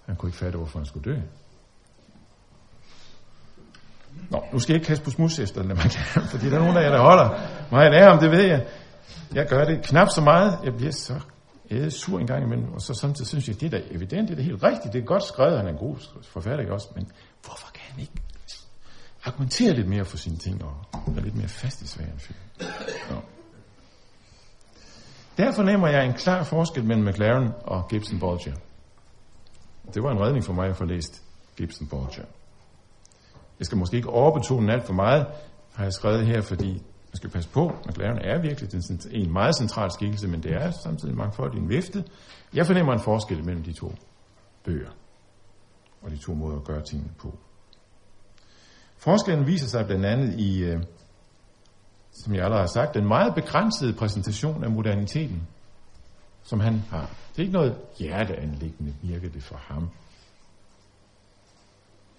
[0.06, 1.20] Han kunne ikke fatte, hvorfor han skulle dø.
[4.30, 5.78] Nå, nu skal jeg ikke kaste på smus efter den,
[6.32, 7.30] fordi der er nogen af jer, der holder
[7.72, 8.66] meget af ham, det ved jeg.
[9.34, 10.60] Jeg gør det knap så meget.
[10.64, 11.20] Jeg bliver så
[11.72, 14.32] æde sur en gang imellem, og så samtidig synes jeg, det er da evident, det
[14.32, 17.12] er da helt rigtigt, det er godt skrevet, han er en god forfatter, også, men
[17.46, 18.14] hvorfor kan han ikke
[19.24, 20.76] argumentere lidt mere for sine ting, og
[21.08, 22.36] være lidt mere fast i sværen fyr?
[23.10, 23.16] Ja.
[25.38, 28.54] Der fornemmer jeg en klar forskel mellem McLaren og Gibson Bolger.
[29.94, 31.24] Det var en redning for mig at få læst
[31.58, 32.26] Gibson Bolger.
[33.60, 35.28] Jeg skal måske ikke overbetone den alt for meget,
[35.74, 37.72] har jeg skrevet her, fordi man skal passe på.
[37.86, 38.70] McLaren er virkelig
[39.12, 42.04] en meget central skikkelse, men det er samtidig mangfoldig en vifte.
[42.54, 43.96] Jeg fornemmer en forskel mellem de to
[44.64, 44.90] bøger
[46.02, 47.38] og de to måder at gøre tingene på.
[48.98, 50.84] Forskellen viser sig blandt andet i, øh,
[52.14, 55.48] som jeg allerede har sagt, den meget begrænsede præsentation af moderniteten,
[56.44, 57.10] som han har.
[57.32, 59.90] Det er ikke noget hjerteanlæggende, virker det for ham.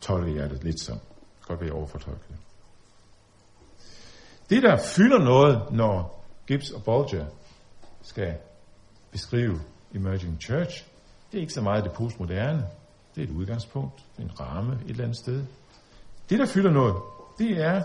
[0.01, 0.99] Tolker jeg det lidt som.
[1.47, 2.37] Godt ved at overfortolke det.
[4.51, 7.27] Det, der fylder noget, når Gibbs og Bolger
[8.03, 8.37] skal
[9.11, 9.61] beskrive
[9.95, 10.87] Emerging Church,
[11.33, 12.67] det er ikke så meget det postmoderne.
[13.15, 15.45] Det er et udgangspunkt, en ramme et eller andet sted.
[16.31, 16.95] Det, der fylder noget,
[17.39, 17.83] det er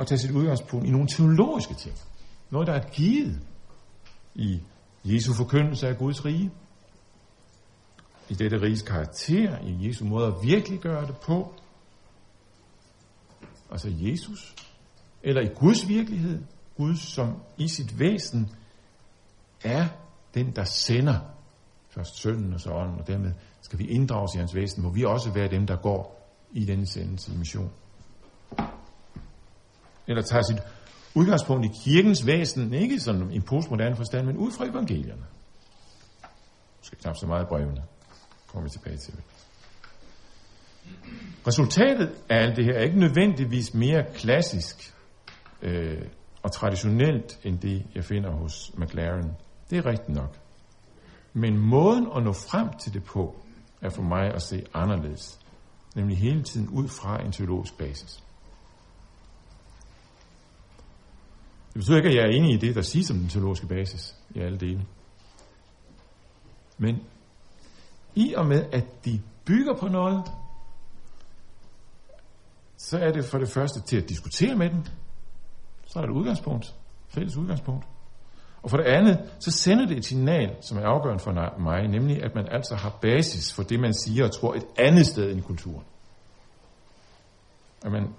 [0.00, 1.94] at tage sit udgangspunkt i nogle teologiske ting.
[2.50, 3.40] Noget, der er givet
[4.34, 4.60] i
[5.04, 6.50] Jesu forkyndelse af Guds rige,
[8.28, 11.54] i dette riges karakter, i Jesu måde at virkelig gøre det på,
[13.70, 14.54] altså Jesus,
[15.22, 16.42] eller i Guds virkelighed,
[16.76, 18.50] Gud som i sit væsen
[19.64, 19.88] er
[20.34, 21.18] den, der sender
[21.90, 25.04] først sønnen og så ånden, og dermed skal vi inddrages i hans væsen, må vi
[25.04, 27.70] også være dem, der går i denne sendelse i mission.
[30.08, 30.62] Eller tager sit
[31.14, 35.24] udgangspunkt i kirkens væsen, ikke sådan en postmoderne forstand, men ud fra evangelierne.
[36.78, 37.82] Måske knap så meget brevene.
[38.46, 39.22] Kommer vi tilbage til det.
[41.46, 44.94] Resultatet af alt det her er ikke nødvendigvis mere klassisk
[45.62, 46.02] øh,
[46.42, 49.36] og traditionelt end det, jeg finder hos McLaren.
[49.70, 50.38] Det er rigtigt nok.
[51.32, 53.36] Men måden at nå frem til det på,
[53.82, 55.38] er for mig at se anderledes.
[55.96, 58.23] Nemlig hele tiden ud fra en teologisk basis.
[61.74, 64.16] Det betyder ikke, at jeg er enig i det, der siges om den teologiske basis
[64.30, 64.86] i alle dele.
[66.78, 66.96] Men
[68.14, 70.24] i og med, at de bygger på noget,
[72.76, 74.82] så er det for det første til at diskutere med dem.
[75.86, 76.74] Så er det udgangspunkt.
[77.08, 77.86] Fælles udgangspunkt.
[78.62, 82.22] Og for det andet, så sender det et signal, som er afgørende for mig, nemlig
[82.22, 85.42] at man altså har basis for det, man siger og tror et andet sted end
[85.42, 85.84] kulturen.
[87.84, 88.14] At man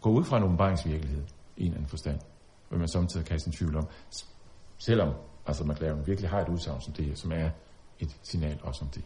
[0.00, 1.24] går ud fra en åbenbaringsvirkelighed
[1.56, 2.20] i en eller anden forstand,
[2.72, 3.88] hvad man samtidig kan sin tvivl om.
[4.78, 5.14] Selvom
[5.46, 7.50] altså McLaren virkelig har et udsagn som det her, som er
[8.00, 9.02] et signal også om det.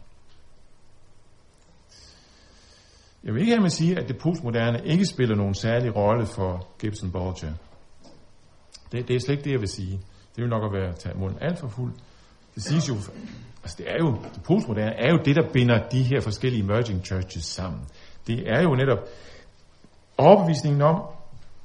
[3.24, 6.26] Jeg vil ikke have med at sige, at det postmoderne ikke spiller nogen særlig rolle
[6.26, 7.54] for Gibson Borgia.
[8.92, 10.00] Det, det er slet ikke det, jeg vil sige.
[10.36, 11.92] Det vil nok at være at tage munden alt for fuld.
[12.54, 12.94] Det siges jo,
[13.62, 17.04] altså det er jo, det postmoderne er jo det, der binder de her forskellige emerging
[17.04, 17.80] churches sammen.
[18.26, 18.98] Det er jo netop
[20.18, 21.15] overbevisningen om,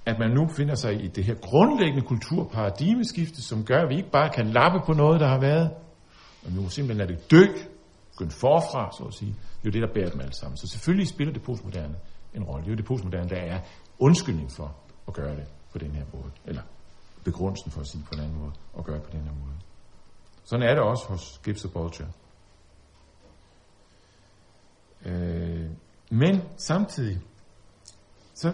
[0.05, 4.11] at man nu finder sig i det her grundlæggende kulturparadigmeskifte, som gør, at vi ikke
[4.11, 5.71] bare kan lappe på noget, der har været,
[6.45, 7.45] og nu simpelthen lade det dø,
[8.11, 9.31] begynde forfra, så at sige.
[9.31, 10.57] Det er jo det, der bærer dem alle sammen.
[10.57, 11.95] Så selvfølgelig spiller det postmoderne
[12.33, 12.61] en rolle.
[12.61, 13.59] Det er jo det postmoderne, der er
[13.99, 14.75] undskyldning for
[15.07, 16.31] at gøre det på den her måde.
[16.45, 16.61] Eller
[17.23, 19.55] begrundelsen for at sige på en anden måde, og gøre det på den her måde.
[20.43, 22.07] Sådan er det også hos Gibbs og Bolger.
[25.05, 25.69] Øh,
[26.09, 27.21] men samtidig,
[28.33, 28.53] så,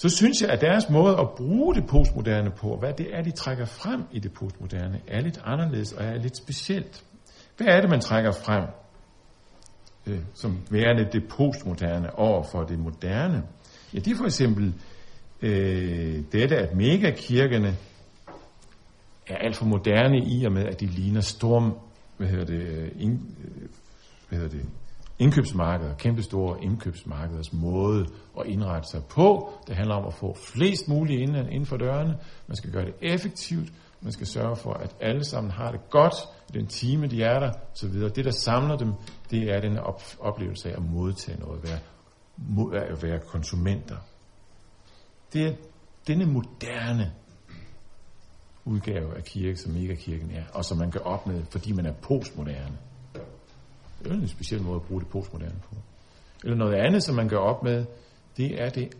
[0.00, 3.30] så synes jeg, at deres måde at bruge det postmoderne på, hvad det er, de
[3.30, 7.04] trækker frem i det postmoderne, er lidt anderledes og er lidt specielt.
[7.56, 8.64] Hvad er det, man trækker frem
[10.06, 13.42] øh, som værende det postmoderne over for det moderne?
[13.94, 14.74] Ja, det er for eksempel
[15.42, 17.76] øh, dette, at megakirkerne
[19.26, 21.74] er alt for moderne i og med, at de ligner storm,
[22.16, 23.18] hvad hedder det, øh, øh,
[24.28, 24.66] hvad hedder det,
[25.20, 28.06] indkøbsmarkeder, kæmpestore indkøbsmarkeders måde
[28.40, 29.52] at indrette sig på.
[29.66, 32.18] Det handler om at få flest mulige inden, inden for dørene.
[32.46, 33.72] Man skal gøre det effektivt.
[34.00, 36.14] Man skal sørge for, at alle sammen har det godt
[36.48, 38.08] i den time, de er der, så videre.
[38.08, 38.92] Det, der samler dem,
[39.30, 39.78] det er den
[40.20, 43.96] oplevelse af at modtage noget, at være, at være konsumenter.
[45.32, 45.52] Det er
[46.06, 47.12] denne moderne
[48.64, 52.78] udgave af kirke, som megakirken er, og som man kan opnå, fordi man er postmoderne.
[54.04, 55.76] Det er en speciel måde at bruge det postmoderne på.
[56.44, 57.84] Eller noget andet, som man gør op med,
[58.36, 58.94] det er det,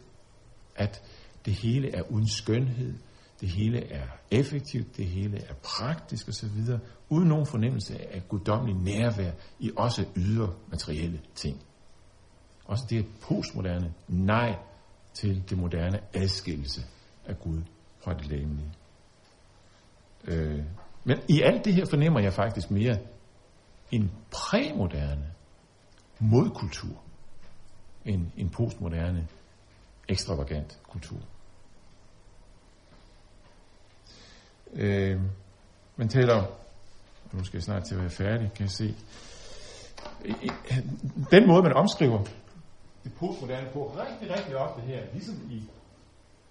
[0.77, 1.03] at
[1.45, 2.95] det hele er uden skønhed,
[3.41, 6.49] det hele er effektivt, det hele er praktisk osv.,
[7.09, 11.63] uden nogen fornemmelse af guddommelig nærvær i også ydre materielle ting.
[12.65, 14.57] Også det er postmoderne nej
[15.15, 16.81] til det moderne adskillelse
[17.27, 17.63] af Gud
[18.05, 18.73] fra det læmelige.
[20.25, 20.65] Øh,
[21.05, 22.99] Men i alt det her fornemmer jeg faktisk mere
[23.91, 25.33] en præmoderne
[26.19, 27.03] modkultur
[28.05, 29.29] end en postmoderne
[30.09, 31.21] ekstravagant kultur.
[34.73, 35.21] Øh,
[35.97, 36.47] man taler,
[37.33, 38.95] nu skal jeg snart til at være færdig, kan jeg se.
[41.31, 42.25] Den måde, man omskriver
[43.05, 45.63] det postmoderne på rigtig, rigtig ofte her, ligesom i,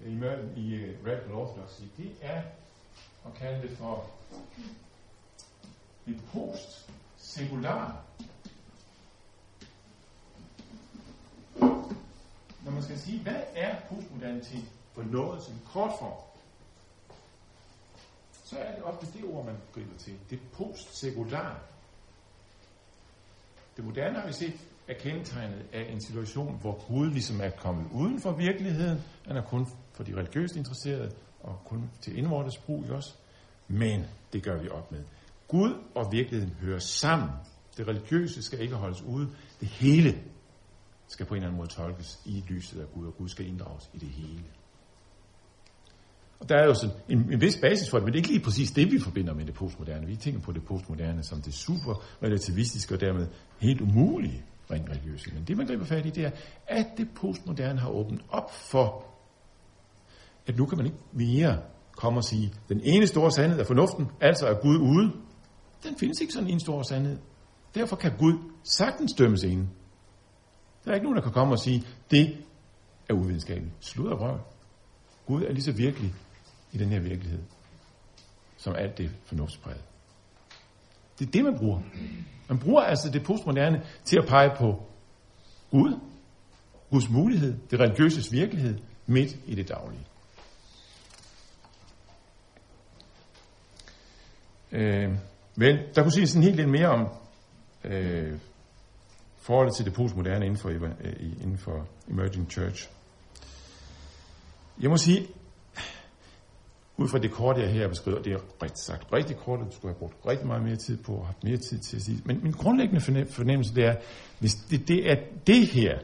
[0.05, 0.13] i,
[0.55, 2.41] i øh, uh, Radical Orthodoxy, det er
[3.25, 4.05] at kalde det for
[6.05, 6.21] det
[7.29, 8.03] singular.
[12.65, 16.21] Når man skal sige, hvad er postmodernitet for noget som kort form,
[18.43, 20.13] så er det ofte det ord, man griber til.
[20.29, 21.55] Det postsekulære.
[23.77, 24.53] Det moderne har vi set
[24.87, 29.03] er kendetegnet af en situation, hvor Gud ligesom er kommet uden for virkeligheden.
[29.27, 33.17] Han er kun for de religiøst interesserede og kun til indvortes brug i os.
[33.67, 35.03] Men det gør vi op med.
[35.49, 37.29] Gud og virkeligheden hører sammen.
[37.77, 39.29] Det religiøse skal ikke holdes ude.
[39.59, 40.21] Det hele
[41.07, 43.89] skal på en eller anden måde tolkes i lyset af Gud, og Gud skal inddrages
[43.93, 44.43] i det hele.
[46.39, 48.31] Og der er jo sådan en, en vis basis for det, men det er ikke
[48.31, 50.07] lige præcis det, vi forbinder med det postmoderne.
[50.07, 53.27] Vi tænker på det postmoderne som det super relativistiske og dermed
[53.59, 55.33] helt umulige rent religiøse.
[55.33, 56.31] Men det, man griber fat i, det er,
[56.67, 59.05] at det postmoderne har åbnet op for,
[60.47, 61.57] at nu kan man ikke mere
[61.95, 65.11] komme og sige, den ene store sandhed er fornuften, altså er Gud ude.
[65.83, 67.17] Den findes ikke sådan en stor sandhed.
[67.75, 69.69] Derfor kan Gud sagtens dømmes ene.
[70.85, 72.37] Der er ikke nogen, der kan komme og sige, det
[73.09, 73.73] er uvidenskabeligt.
[73.79, 74.39] Slud og røv.
[75.25, 76.13] Gud er lige så virkelig
[76.71, 77.39] i den her virkelighed,
[78.57, 79.83] som alt det fornuftspræget.
[81.19, 81.81] Det er det, man bruger.
[82.47, 84.83] Man bruger altså det postmoderne til at pege på
[85.71, 85.99] Gud,
[86.89, 90.05] Guds mulighed, det religiøse virkelighed, midt i det daglige.
[94.71, 95.17] Øh,
[95.59, 97.07] men der kunne siges en hel del mere om
[97.83, 98.37] øh,
[99.37, 102.89] forholdet til det postmoderne inden for, øh, inden for Emerging Church.
[104.81, 105.27] Jeg må sige,
[106.97, 109.71] ud fra det kort, jeg her beskriver, det er rigtig sagt rigtig kort, og du
[109.71, 112.21] skulle have brugt rigtig meget mere tid på, og haft mere tid til at sige.
[112.25, 113.95] Men min grundlæggende fornemmelse, det er,
[114.39, 115.15] hvis det, det er
[115.47, 115.99] det her,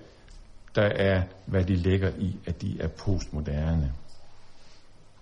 [0.75, 3.93] der er, hvad de lægger i, at de er postmoderne,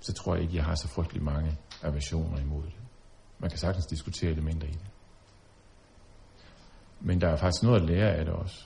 [0.02, 2.83] så tror jeg ikke, jeg har så frygtelig mange aversioner imod det.
[3.44, 4.90] Man kan sagtens diskutere elementer i det.
[7.02, 8.66] Men der er faktisk noget at lære af det også.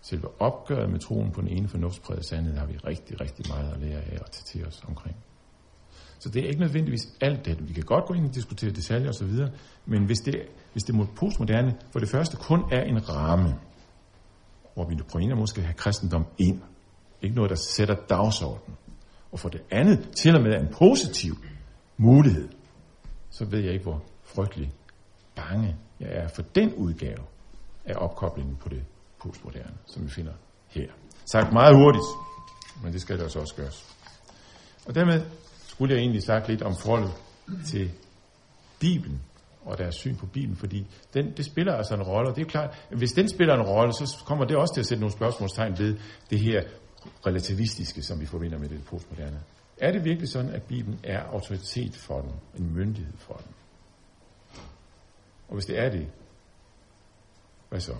[0.00, 3.80] Selve opgøret med troen på den ene fornuftspræget sandhed har vi rigtig, rigtig meget at
[3.80, 5.16] lære af og tage til os omkring.
[6.18, 7.68] Så det er ikke nødvendigvis alt det.
[7.68, 9.32] Vi kan godt gå ind og diskutere detaljer osv.,
[9.86, 13.58] men hvis det, hvis det postmoderne for det første kun er en ramme,
[14.74, 16.62] hvor vi på en eller anden måde skal have kristendom ind,
[17.22, 18.76] ikke noget, der sætter dagsordenen,
[19.32, 21.34] og for det andet til og med en positiv
[21.96, 22.48] mulighed,
[23.32, 24.72] så ved jeg ikke, hvor frygtelig
[25.34, 27.24] bange jeg er for den udgave
[27.84, 28.84] af opkoblingen på det
[29.22, 30.32] postmoderne, som vi finder
[30.68, 30.86] her.
[31.32, 32.04] Sagt meget hurtigt,
[32.82, 33.96] men det skal der også gøres.
[34.86, 35.22] Og dermed
[35.66, 37.12] skulle jeg egentlig sagt lidt om forholdet
[37.66, 37.92] til
[38.80, 39.22] Bibelen
[39.64, 42.50] og deres syn på Bibelen, fordi den, det spiller altså en rolle, og det er
[42.50, 45.12] klart, at hvis den spiller en rolle, så kommer det også til at sætte nogle
[45.12, 45.96] spørgsmålstegn ved
[46.30, 46.62] det her
[47.26, 49.40] relativistiske, som vi forbinder med det postmoderne.
[49.82, 53.54] Er det virkelig sådan, at Bibelen er autoritet for den, en myndighed for den?
[55.48, 56.08] Og hvis det er det,
[57.68, 57.94] hvad så?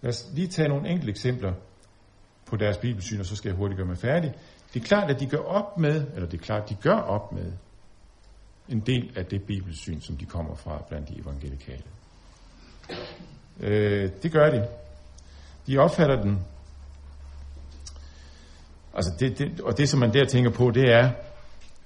[0.00, 1.54] Lad os lige tage nogle enkelte eksempler
[2.46, 4.34] på deres bibelsyn, og så skal jeg hurtigt gøre mig færdig.
[4.74, 6.96] Det er klart, at de gør op med, eller det er klart, at de gør
[6.96, 7.52] op med
[8.68, 11.82] en del af det bibelsyn, som de kommer fra blandt de evangelikale.
[13.60, 14.68] Øh, det gør de.
[15.66, 16.46] De opfatter den,
[18.96, 21.10] altså det, det, og det som man der tænker på, det er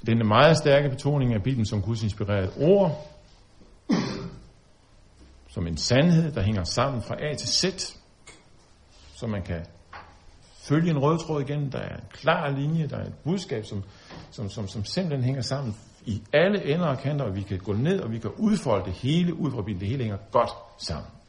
[0.07, 3.07] den meget stærke betoning af Bibelen som Guds inspireret ord,
[5.49, 7.64] som en sandhed, der hænger sammen fra A til Z,
[9.14, 9.66] så man kan
[10.55, 13.85] følge en rød tråd igen, der er en klar linje, der er et budskab, som,
[14.31, 17.73] som, som, som simpelthen hænger sammen i alle ender og kanter, og vi kan gå
[17.73, 19.81] ned, og vi kan udfolde det hele ud fra Bibelen.
[19.81, 21.19] Det hele hænger godt sammen.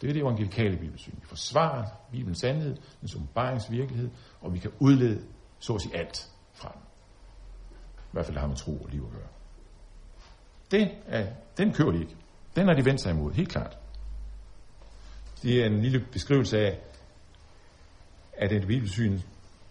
[0.00, 1.12] Det er det evangelikale bibelsyn.
[1.20, 5.22] Vi forsvarer Bibelens sandhed, den åbenbarings virkelighed, og vi kan udlede
[5.58, 6.80] så at sige alt fra den.
[7.98, 9.28] I hvert fald har med tro og liv at gøre.
[10.70, 11.26] Det er,
[11.56, 12.16] den kører de ikke.
[12.56, 13.78] Den har de vendt sig imod, helt klart.
[15.42, 16.78] Det er en lille beskrivelse af,
[18.32, 19.20] at et bibelsyn,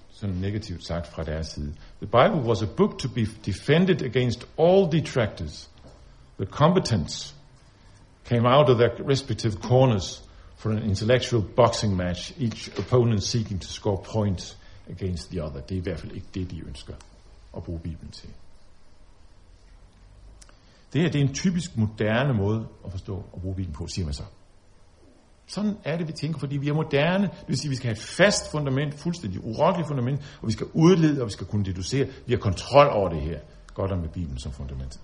[0.10, 1.76] sådan negativt sagt fra deres side.
[2.02, 5.70] The Bible was a book to be defended against all detractors.
[6.38, 7.36] The competence
[8.30, 10.22] came out of their respective corners
[10.56, 14.58] for an intellectual boxing match, each opponent seeking to score points
[14.90, 15.62] against the other.
[15.62, 16.94] Det er i hvert fald ikke det, de ønsker
[17.58, 18.30] at bruge Bibelen til.
[20.94, 24.06] Det her det er en typisk moderne måde at forstå og bruge Bibelen på, siger
[24.06, 24.24] man så.
[25.48, 27.24] Sådan er det, vi tænker, fordi vi er moderne.
[27.24, 30.54] Det vil sige, at vi skal have et fast fundament, fuldstændig urokkeligt fundament, og vi
[30.54, 32.08] skal udlede, og vi skal kunne deducere.
[32.26, 33.40] Vi har kontrol over det her.
[33.74, 35.00] Godt om med Bibelen som fundament.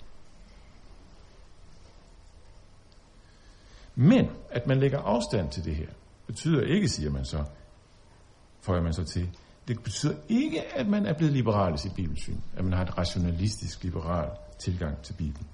[3.96, 5.88] Men at man lægger afstand til det her,
[6.28, 7.44] betyder ikke, siger man så,
[8.62, 9.30] får man så til,
[9.68, 12.98] det betyder ikke, at man er blevet liberal i sit bibelsyn, at man har et
[12.98, 14.30] rationalistisk liberal
[14.60, 15.48] tilgang til Bibelen.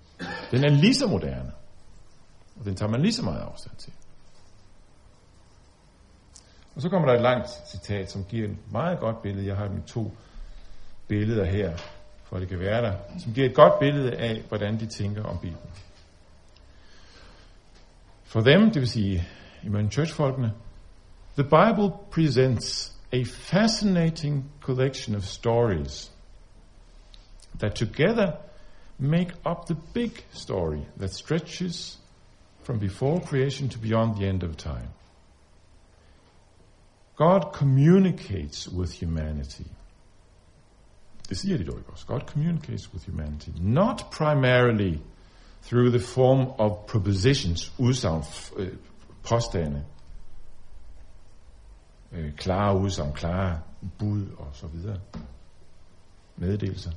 [0.52, 1.52] Den er lige så moderne,
[2.60, 3.94] og den tager man lige så meget afstand til.
[6.76, 9.48] Og så kommer der et langt citat, som giver et meget godt billede.
[9.48, 10.12] Jeg har mine to
[11.08, 11.78] billeder her,
[12.24, 15.24] for at det kan være der, som giver et godt billede af, hvordan de tænker
[15.24, 15.70] om Bibelen.
[18.32, 19.28] For them, det vil sige
[19.64, 20.54] imellem churchfolkene,
[21.38, 26.12] the Bible presents a fascinating collection of stories
[27.60, 28.32] that together
[28.98, 32.00] make up the big story that stretches
[32.64, 34.90] from before creation to beyond the end of time.
[37.16, 39.66] God communicates with humanity.
[41.30, 42.06] Det siger de dog også.
[42.06, 43.50] God communicates with humanity.
[43.60, 44.98] Not primarily
[45.62, 48.24] through the form of propositions, udsagn,
[48.57, 48.74] øh,
[49.24, 49.84] påstande,
[52.12, 53.59] øh, klare udsagn, klare
[53.99, 54.97] bud og så videre.
[56.38, 56.91] Meddelelser.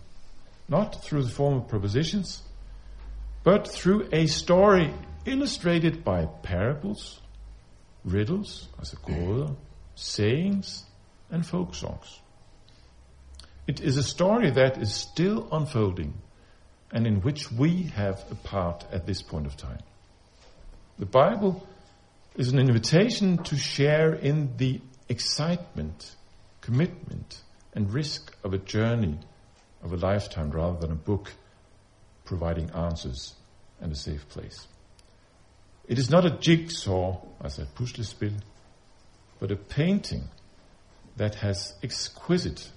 [0.69, 2.45] Not through the form of propositions,
[3.45, 4.89] but through a story
[5.27, 7.23] illustrated by parables,
[8.05, 9.49] riddles, altså gåder,
[9.95, 10.87] sayings,
[11.31, 12.23] and folk songs.
[13.67, 16.24] It is a story that is still unfolding
[16.95, 19.81] and in which we have a part at this point of time.
[20.99, 21.67] The Bible
[22.37, 26.15] is an invitation to share in the excitement,
[26.61, 27.43] commitment,
[27.75, 29.19] and risk of a journey
[29.83, 31.33] of a lifetime rather than a book
[32.25, 33.35] providing answers
[33.81, 34.69] and a safe place.
[35.89, 38.41] It is not a jigsaw, as a puslespil,
[39.41, 40.29] but a painting
[41.17, 42.71] that has exquisite,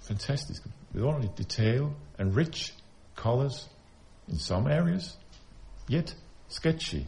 [0.00, 0.56] fantastic,
[0.94, 2.72] with only detail and rich
[3.16, 3.68] colors
[4.28, 5.16] in some areas,
[5.88, 6.14] yet
[6.48, 7.06] sketchy,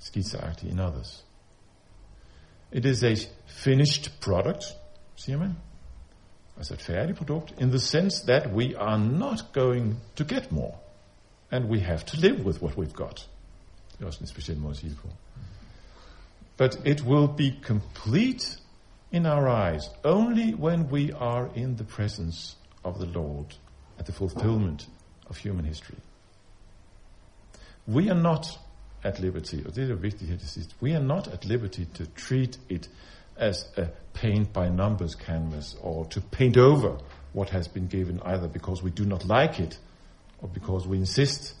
[0.00, 1.22] skitseagtig in others.
[2.72, 3.14] It is a
[3.46, 4.64] finished product,
[5.16, 5.56] siger man,
[6.56, 10.74] altså et færdigt produkt, in the sense that we are not going to get more,
[11.50, 13.28] and we have to live with what we've got.
[16.56, 18.58] But it will be complete
[19.10, 23.54] in our eyes only when we are in the presence of the Lord
[23.98, 24.86] at the fulfillment
[25.30, 25.98] of human history.
[27.88, 28.46] We are not
[29.02, 32.60] at liberty, og det er her til sidst, we are not at liberty to treat
[32.68, 32.90] it
[33.36, 36.98] as a paint by numbers canvas or to paint over
[37.34, 39.80] what has been given either because we do not like it
[40.38, 41.56] or because we insist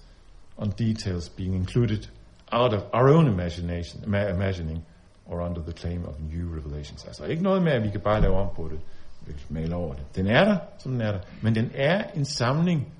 [0.58, 2.08] on details being included
[2.52, 4.82] out of our own imagination, imagining
[5.26, 7.04] or under the claim of new revelations.
[7.04, 8.80] Altså ikke noget med, at vi kan bare lave om på det,
[9.26, 10.16] vi kan male over det.
[10.16, 12.92] Den er der, som den er der, men den er en samling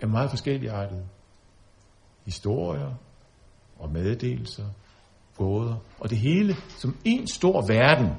[0.00, 1.08] af meget forskellige artede
[2.24, 2.94] historier
[3.78, 4.66] og meddelelser,
[5.36, 8.12] gåder, og det hele som en stor verden.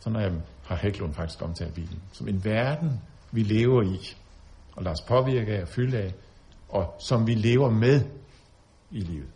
[0.00, 2.02] Sådan er, har Hæklund faktisk omtalt Bibelen.
[2.12, 3.00] Som en verden,
[3.32, 4.16] vi lever i,
[4.76, 6.14] og lader os påvirke af og fylde af,
[6.68, 8.04] og som vi lever med
[8.90, 9.30] i livet.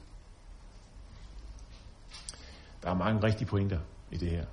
[2.83, 3.79] Der er mange rigtige pointer
[4.11, 4.45] i det her.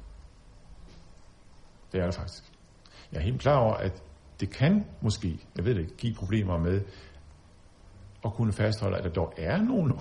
[1.91, 2.43] Det er der faktisk.
[3.11, 4.03] Jeg er helt klar over, at
[4.41, 6.81] det kan måske, jeg ved det ikke, give problemer med
[8.25, 9.93] at kunne fastholde, at der dog er nogen,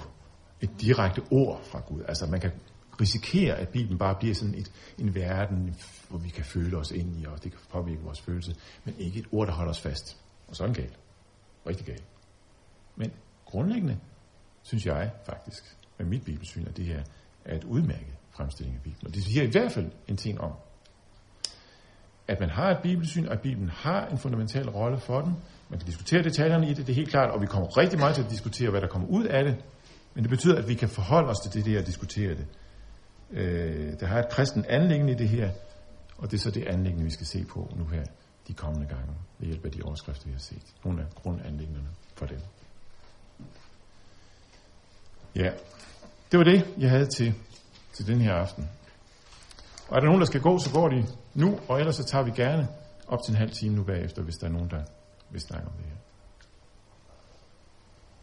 [0.61, 2.03] et direkte ord fra Gud.
[2.09, 2.51] Altså man kan
[3.01, 5.77] risikere, at Bibelen bare bliver sådan et, en verden,
[6.09, 9.19] hvor vi kan føle os ind i, og det kan påvirke vores følelse, men ikke
[9.19, 10.17] et ord, der holder os fast.
[10.49, 10.99] Og sådan galt.
[11.67, 12.05] Rigtig galt.
[12.97, 13.13] Men
[13.45, 13.99] grundlæggende
[14.63, 17.03] synes jeg faktisk, med mit bibelsyn, at det her
[17.45, 19.07] er et udmærket fremstilling af Bibelen.
[19.07, 20.53] Og det siger i hvert fald en ting om,
[22.31, 25.37] at man har et bibelsyn, og at Bibelen har en fundamental rolle for den.
[25.69, 28.15] Man kan diskutere detaljerne i det, det er helt klart, og vi kommer rigtig meget
[28.15, 29.57] til at diskutere, hvad der kommer ud af det.
[30.15, 32.47] Men det betyder, at vi kan forholde os til det der og diskutere det.
[33.31, 35.51] Øh, der har et kristen anlæggende i det her,
[36.19, 38.05] og det er så det anlæggende, vi skal se på nu her
[38.49, 40.75] de kommende gange, ved hjælp af de overskrifter, vi har set.
[40.85, 41.81] Nogle af grundanlæggende
[42.15, 42.39] for dem.
[45.37, 45.51] Ja,
[46.33, 47.35] det var det, jeg havde til,
[47.93, 48.69] til den her aften.
[49.89, 52.25] Og er der nogen, der skal gå, så går de nu, og ellers så tager
[52.25, 52.69] vi gerne
[53.09, 54.83] op til en halv time nu bagefter, hvis der er nogen, der
[55.31, 55.97] vil snakke om det her.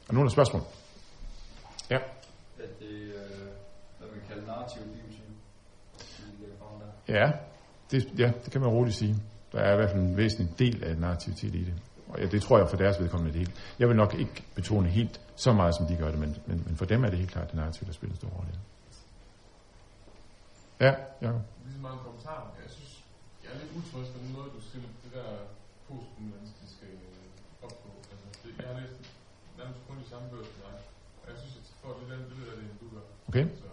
[0.10, 0.62] Er nogen der spørgsmål?
[1.90, 1.96] Ja.
[1.96, 3.14] Er det, øh,
[4.00, 5.24] hvad man kalder narrativ bibelsyn?
[7.08, 7.32] Ja,
[7.92, 9.16] det, ja, det kan man roligt sige.
[9.52, 11.74] Der er i hvert fald en væsentlig del af narrativitet i det.
[12.10, 13.76] Og ja, det tror jeg for deres vedkommende det helt.
[13.80, 16.76] Jeg vil nok ikke betone helt så meget, som de gør det, men, men, men
[16.76, 18.52] for dem er det helt klart det narrativ, der spiller stor rolle.
[20.80, 21.42] Ja, Jacob.
[21.64, 22.56] Ligesom mange kommentarer.
[22.64, 22.87] Jeg synes,
[23.48, 25.30] jeg er lidt utrøst på den måde, du stiller det der
[25.88, 26.88] postmilitaristiske
[27.66, 27.90] op på.
[28.12, 28.98] Altså, det, jeg har læst
[29.60, 30.76] nærmest kun de samme bøger som dig.
[31.22, 33.06] Og jeg synes, at jeg får lidt andet billede af det, end du gør.
[33.30, 33.68] Okay, Så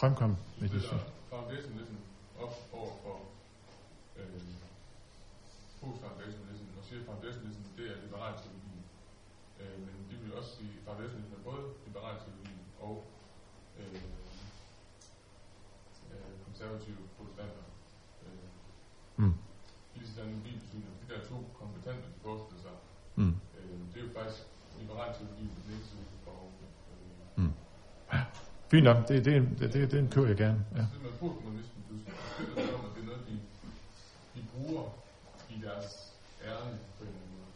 [0.00, 0.98] fremkom med det der
[1.32, 1.96] foundationalism
[2.44, 3.16] op over for
[4.20, 4.42] øh,
[5.80, 8.78] post-foundationalism, og siger, at foundationalism det er liberal teologi.
[9.60, 12.56] Øh, men de vil også sige, at foundationalism er både liberal teologi
[12.86, 12.94] og
[13.80, 14.02] øh,
[16.12, 17.64] øh, konservative protestanter.
[18.24, 18.46] Øh,
[19.22, 19.34] Mm.
[19.94, 22.76] lige sådan en bibelsyn, de der to kompetente, de forestiller sig,
[23.20, 23.34] Mm.
[23.58, 24.42] øh, det er jo faktisk
[24.80, 26.50] liberal teologi på den ene side, og
[27.38, 27.50] øh,
[28.70, 30.60] Fint nok, det, det, det, det, det, den kører jeg gerne.
[30.78, 30.84] Ja.
[30.94, 32.44] Det med postmodernismen, du det
[32.94, 33.36] det er noget, de,
[34.34, 34.84] de bruger
[35.54, 35.88] i deres
[36.50, 37.52] ærne på en måde.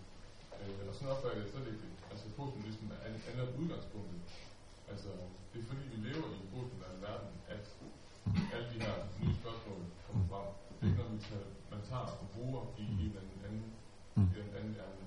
[0.60, 1.86] Øh, eller sådan opfatter jeg det slet ikke.
[2.12, 4.20] Altså postmodernismen er ændret udgangspunktet.
[4.92, 5.10] Altså,
[5.50, 7.64] det er fordi, vi lever i en postmoderne verden, at
[8.54, 10.48] alle de her nye spørgsmål kommer frem.
[10.76, 13.66] Det er ikke noget, vi tager, man tager og bruger i en eller anden, anden,
[14.16, 14.28] Mm.
[14.34, 15.06] i en anden ærne.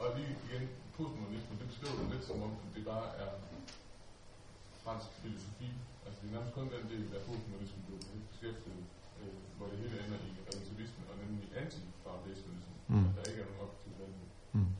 [0.00, 0.64] Og lige igen,
[0.96, 3.30] postmodernismen, det beskriver det lidt som om, det bare er
[4.90, 5.68] fransk filosofi.
[6.06, 7.92] Altså det er nærmest kun den del af postmodernismen, du
[8.30, 8.84] beskæftiget,
[9.20, 13.04] øh, hvor det hele ender i relativisme, og nemlig anti-foundationalism, Mm.
[13.08, 14.28] at der ikke er nogen objektiv sandhed.
[14.56, 14.70] Mm.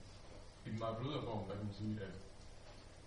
[0.66, 2.14] I den meget blødere form, der kan man sige, at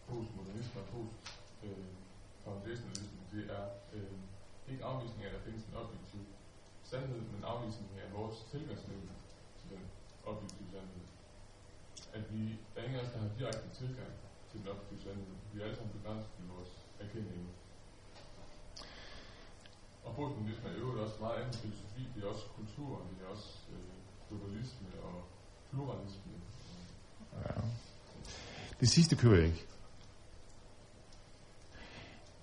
[0.10, 3.64] postmodernisme og post-foundationalism, det er
[3.96, 4.18] øh,
[4.72, 6.24] ikke afvisning af, at der findes en objektiv
[6.92, 9.10] sandhed, men afvisning af vores tilgangsmiddel
[9.60, 9.84] til den
[10.32, 11.06] objektive sandhed.
[12.18, 12.42] At vi,
[12.72, 14.14] der er ingen af os, der har direkte tilgang
[14.50, 15.34] til den objektive sandhed.
[15.52, 16.72] Vi er alle sammen begrænset i vores
[17.04, 17.40] erkendelse.
[20.04, 22.08] Og postmodernisme er jo også meget anden filosofi.
[22.16, 23.78] Det er også kultur, det er også øh,
[24.30, 25.24] globalisme og
[25.70, 26.32] pluralisme.
[27.46, 27.62] Ja.
[28.80, 29.66] Det sidste kører jeg ikke.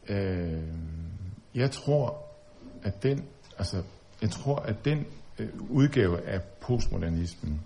[0.09, 0.69] Øh,
[1.55, 2.23] jeg tror,
[2.83, 3.83] at den, altså,
[4.23, 5.07] jeg tror, at den
[5.39, 7.61] øh, udgave af postmodernismen,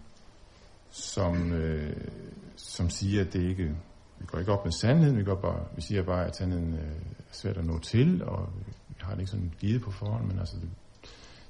[0.90, 2.11] som, øh,
[2.57, 3.76] som siger, at det ikke,
[4.25, 6.97] vi går ikke op med sandheden, vi, går bare, vi siger bare, at sandheden øh,
[7.18, 8.49] er svært at nå til, og
[8.89, 10.70] vi har det ikke sådan givet på forhånd, men altså, det,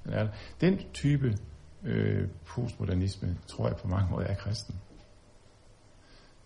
[0.04, 0.28] den, er,
[0.60, 1.38] den type
[1.82, 4.74] øh, postmodernisme, tror jeg på mange måder er kristen.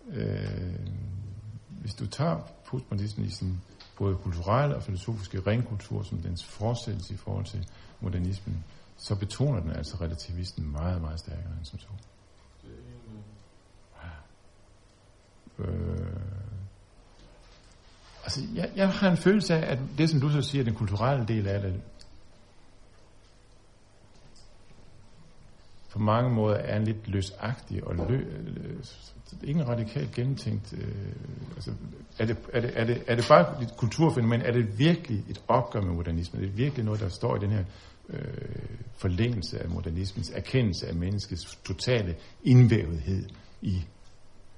[0.08, 0.78] Øh,
[1.68, 3.60] hvis du tager postmodernismen i sin
[3.96, 7.68] både kulturelle og filosofiske ringkultur som dens fortsættelse i forhold til
[8.00, 8.64] modernismen,
[8.96, 11.88] så betoner den altså relativismen meget, meget stærkere end som så.
[12.62, 12.76] Det er
[13.10, 13.24] en,
[15.58, 15.98] øh,
[18.24, 21.26] altså, jeg, jeg har en følelse af, at det, som du så siger, den kulturelle
[21.26, 21.80] del af det,
[25.92, 28.84] på mange måder er en lidt løsagtig og lø, øh,
[29.42, 30.72] ikke radikalt gennemtænkt.
[30.72, 31.12] Øh,
[31.54, 31.72] altså,
[32.18, 34.42] er, det, er, det, er, det, er det bare et kulturfænomen?
[34.42, 36.42] Er det virkelig et opgør med modernismen?
[36.42, 37.64] Er det virkelig noget, der står i den her
[38.08, 38.20] øh,
[38.96, 43.28] forlængelse af modernismens erkendelse af menneskets totale indvævethed
[43.62, 43.84] i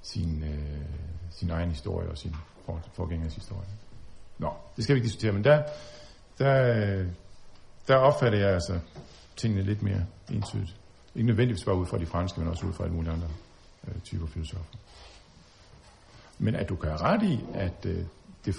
[0.03, 0.85] sin, øh,
[1.31, 2.35] sin egen historie og sin
[2.67, 3.69] for, forgængers historie.
[4.39, 5.63] Nå, det skal vi ikke diskutere, men der,
[6.39, 7.07] der, øh,
[7.89, 8.81] der opfatter jeg altså
[9.37, 10.77] tingene lidt mere entydigt.
[11.15, 13.29] Ikke nødvendigvis bare ud fra de franske, men også ud fra alle mulige andre
[13.89, 14.65] øh, typer filosofer.
[16.39, 18.05] Men at du kan have ret i, at øh,
[18.45, 18.55] det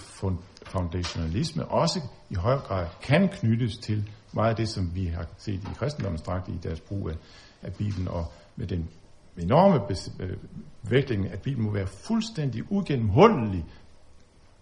[0.66, 5.64] foundationalisme også i høj grad kan knyttes til meget af det, som vi har set
[5.64, 7.16] i kristendommens dragt i deres brug af,
[7.62, 8.90] af Bibelen, og med den
[9.38, 10.38] enorme øh,
[10.84, 13.66] vægtning, at Bibelen må være fuldstændig ugennemhuldelig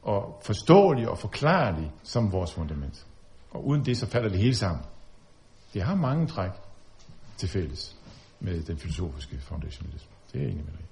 [0.01, 3.07] og forståelig og forklarlig som vores fundament.
[3.51, 4.85] Og uden det, så falder det hele sammen.
[5.73, 6.51] Det har mange træk
[7.37, 7.95] til fælles
[8.39, 10.11] med den filosofiske foundationalisme.
[10.33, 10.85] Det er jeg enig med dig.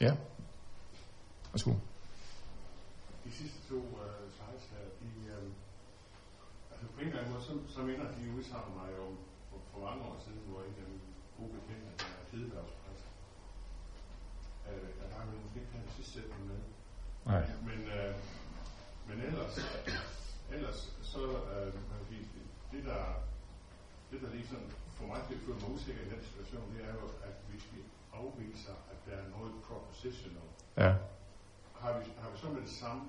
[0.00, 0.16] Ja.
[1.52, 1.72] Værsgo.
[3.24, 3.82] De sidste to uh,
[4.36, 5.52] slides her, de, uh,
[6.72, 9.14] altså på en eller anden måde, så, så minder de udsagn mig om
[9.48, 11.06] for, for mange år siden, hvor en af mine
[11.38, 13.06] gode bekendte, der er Hedebergspræst,
[14.68, 16.60] uh, der har vi måske ikke den sidste sætning med.
[17.30, 17.42] Nej.
[17.68, 18.12] Men, uh,
[19.08, 19.54] men ellers,
[20.56, 20.78] ellers
[21.12, 21.22] så,
[21.54, 22.24] uh, man kan sige,
[22.72, 23.04] det der,
[24.10, 26.80] det der lige sådan får mig til at føle mig usikker i den situation, det
[26.88, 27.78] er jo, at hvis vi
[28.20, 30.92] afviser, at der er noget propositional, Ja.
[31.80, 33.02] har vi, har vi så med det samme,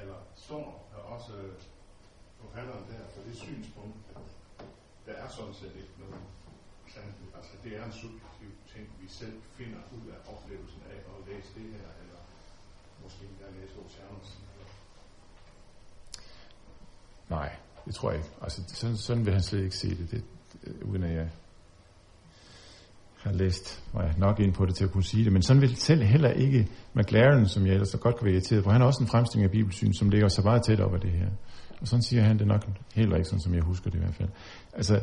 [0.00, 1.32] eller står der også
[2.42, 4.26] forfatteren der for det synspunkt, at
[5.06, 6.20] der er sådan set ikke noget
[6.94, 7.28] sandhed.
[7.38, 11.50] Altså det er en subjektiv ting, vi selv finder ud af oplevelsen af at læse
[11.58, 12.20] det her, eller
[13.02, 14.30] måske endda læse Oceanus.
[17.36, 17.50] Nej.
[17.86, 18.30] Det tror jeg ikke.
[18.42, 20.24] Altså, sådan, sådan vil han slet ikke se det, det
[20.64, 21.28] øh, uden at jeg
[23.16, 25.32] har læst mig nok ind på det til at kunne sige det.
[25.32, 28.64] Men sådan vil selv heller ikke McLaren, som jeg ellers så godt kan være irriteret
[28.64, 28.70] på.
[28.70, 31.10] Han har også en fremstilling af bibelsyn, som ligger så meget tæt op af det
[31.10, 31.28] her.
[31.82, 34.14] Og sådan siger han det nok heller ikke, sådan som jeg husker det i hvert
[34.14, 34.28] fald.
[34.72, 35.00] Altså,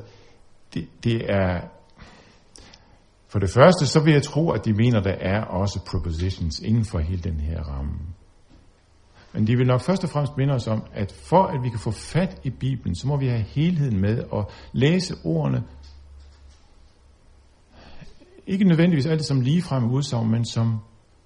[0.74, 1.62] det, det er...
[3.28, 6.86] For det første, så vil jeg tro, at de mener, der er også propositions inden
[6.86, 8.00] for hele den her ramme.
[9.34, 11.80] Men de vil nok først og fremmest minde os om, at for at vi kan
[11.80, 15.64] få fat i Bibelen, så må vi have helheden med og læse ordene,
[18.48, 20.80] ikke nødvendigvis altid som ligefrem udsagn, men som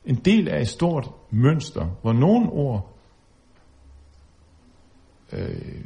[0.05, 2.92] en del af et stort mønster, hvor nogle ord
[5.33, 5.83] øh,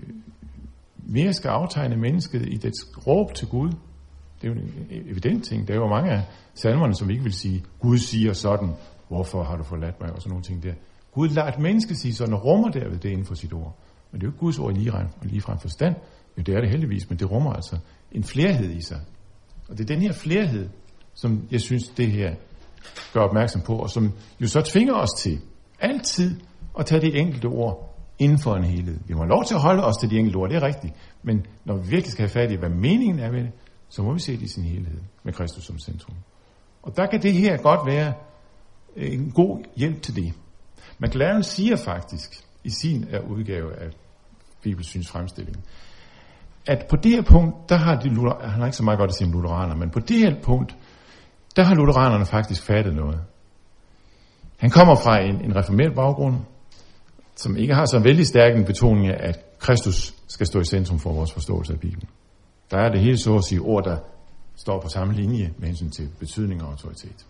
[0.98, 3.70] mere skal aftegne mennesket i dets råb til Gud.
[4.42, 5.68] Det er jo en evident ting.
[5.68, 6.24] Der er jo mange af
[6.54, 8.70] salmerne, som ikke vil sige, Gud siger sådan,
[9.08, 10.74] hvorfor har du forladt mig, og sådan nogle ting der.
[11.12, 13.76] Gud lader et menneske sige sådan, og rummer derved det inden for sit ord.
[14.12, 14.92] Men det er jo ikke Guds ord i
[15.22, 15.96] lige frem forstand.
[16.38, 17.78] Jo, det er det heldigvis, men det rummer altså
[18.12, 19.02] en flerhed i sig.
[19.70, 20.70] Og det er den her flerhed,
[21.14, 22.36] som jeg synes, det her
[23.14, 25.40] gør opmærksom på, og som jo så tvinger os til
[25.80, 26.40] altid
[26.80, 27.87] at tage det enkelte ord
[28.20, 29.00] inden for en helhed.
[29.08, 30.94] Vi må have lov til at holde os til de enkelte ord, det er rigtigt.
[31.24, 33.52] Men når vi virkelig skal have fat i, hvad meningen er med det,
[33.90, 36.16] så må vi se det i sin helhed med Kristus som centrum.
[36.84, 38.14] Og der kan det her godt være
[38.96, 40.34] øh, en god hjælp til det.
[41.00, 43.90] McLaren siger faktisk i sin øh, udgave af
[44.62, 45.58] Bibelsyns fremstilling,
[46.68, 48.10] at på det her punkt, der har de,
[48.42, 50.76] han har ikke så meget godt at sige om lutheraner, men på det her punkt,
[51.56, 53.20] der har lutheranerne faktisk fattet noget.
[54.58, 56.36] Han kommer fra en, en reformeret baggrund,
[57.38, 61.00] som ikke har så vældig stærk en betoning af, at Kristus skal stå i centrum
[61.00, 62.10] for vores forståelse af Bibelen.
[62.72, 63.98] Der er det hele så at sige ord, der
[64.56, 67.26] står på samme linje med hensyn til betydning og autoritet.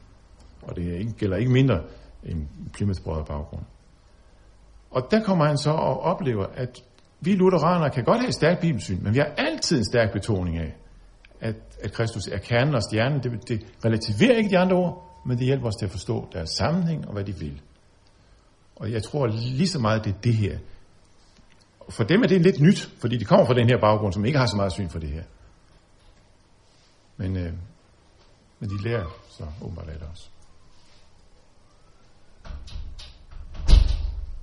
[0.61, 1.81] Og det gælder ikke mindre
[2.23, 3.63] end Plymouth baggrund.
[4.91, 6.81] Og der kommer han så og oplever, at
[7.19, 10.57] vi lutheranere kan godt have et stærkt bibelsyn, men vi har altid en stærk betoning
[10.57, 10.75] af,
[11.41, 13.23] at, at Kristus er kernen og stjernen.
[13.23, 16.49] Det, det relativerer ikke de andre ord, men det hjælper os til at forstå deres
[16.49, 17.61] sammenhæng og hvad de vil.
[18.79, 20.59] Og jeg tror lige så meget, det er det her.
[21.89, 24.39] For dem er det lidt nyt, fordi de kommer fra den her baggrund, som ikke
[24.39, 25.23] har så meget syn for det her.
[27.17, 27.53] Men, øh,
[28.59, 30.29] men de lærer så åbenbart af det også.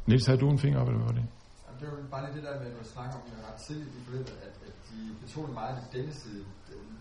[0.07, 1.26] Niels, havde du en finger op, eller hvad var det?
[1.66, 4.05] Jamen, det var bare lige det der med, at du snakker om ret tidligt i
[4.05, 6.45] forløbet, at, at de betoner meget det denne side,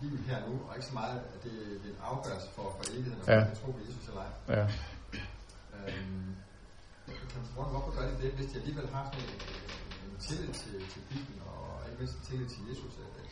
[0.02, 2.84] livet her nu, og ikke så meget, at det, det er en afgørelse for, for
[2.92, 3.44] evigheden, og ja.
[3.44, 4.56] man tro på Jesus eller ej.
[4.56, 4.64] Ja.
[5.78, 6.34] Øhm,
[7.06, 9.40] kan hvorfor gør de det, hvis de alligevel har sådan en,
[10.04, 13.28] en tillid til, til Bibelen, og ikke mindst en tillid til Jesus, at, at,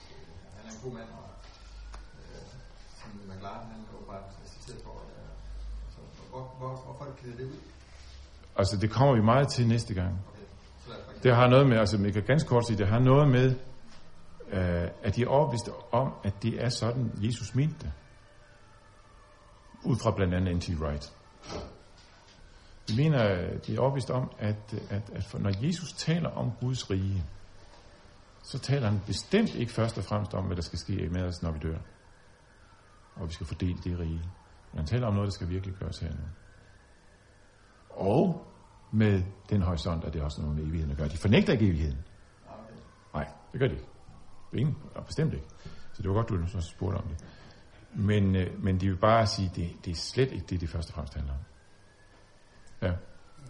[0.46, 1.28] at han er en god mand, og
[2.20, 2.44] øh,
[2.98, 4.96] som McLaren, han er åbenbart citeret for.
[5.16, 5.30] Øh,
[5.94, 5.98] så
[6.30, 7.60] hvor, hvor, hvorfor kan det det ud?
[8.56, 10.14] Altså, det kommer vi meget til næste gang.
[11.22, 13.54] Det har noget med, altså jeg kan ganske kort sige, det har noget med,
[14.52, 17.92] øh, at de er overbevist om, at det er sådan, Jesus mente det.
[19.84, 20.80] Ud fra blandt andet N.T.
[20.80, 21.12] Wright.
[22.88, 26.90] Vi mener, de er overbevist om, at, at, at for, når Jesus taler om Guds
[26.90, 27.24] rige,
[28.42, 31.42] så taler han bestemt ikke først og fremmest om, hvad der skal ske med os,
[31.42, 31.78] når vi dør.
[33.14, 34.22] Og vi skal fordele det rige.
[34.72, 36.24] Men han taler om noget, der skal virkelig gøres her nu
[37.96, 38.46] og
[38.92, 41.08] med den horisont, at det også noget med evigheden at gøre.
[41.08, 41.98] De fornægter ikke evigheden.
[43.14, 43.86] Nej, det gør de ikke.
[44.52, 45.46] Ingen, og bestemt ikke.
[45.92, 47.24] Så det var godt, du så spurgte om det.
[47.94, 50.68] Men, øh, men de vil bare sige, at det, det er slet ikke det, det
[50.68, 51.40] første og fremmest handler om.
[52.82, 52.92] Ja.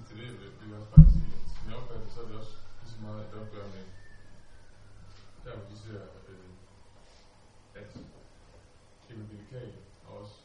[0.09, 2.37] Det, det, det, det vil også faktisk sige, at som jeg opfatter, så er det
[2.43, 3.85] også lige så meget et opgør med,
[5.45, 6.53] der hvor de ser, øh,
[7.81, 7.91] at
[9.11, 9.73] evangelikal
[10.07, 10.37] og også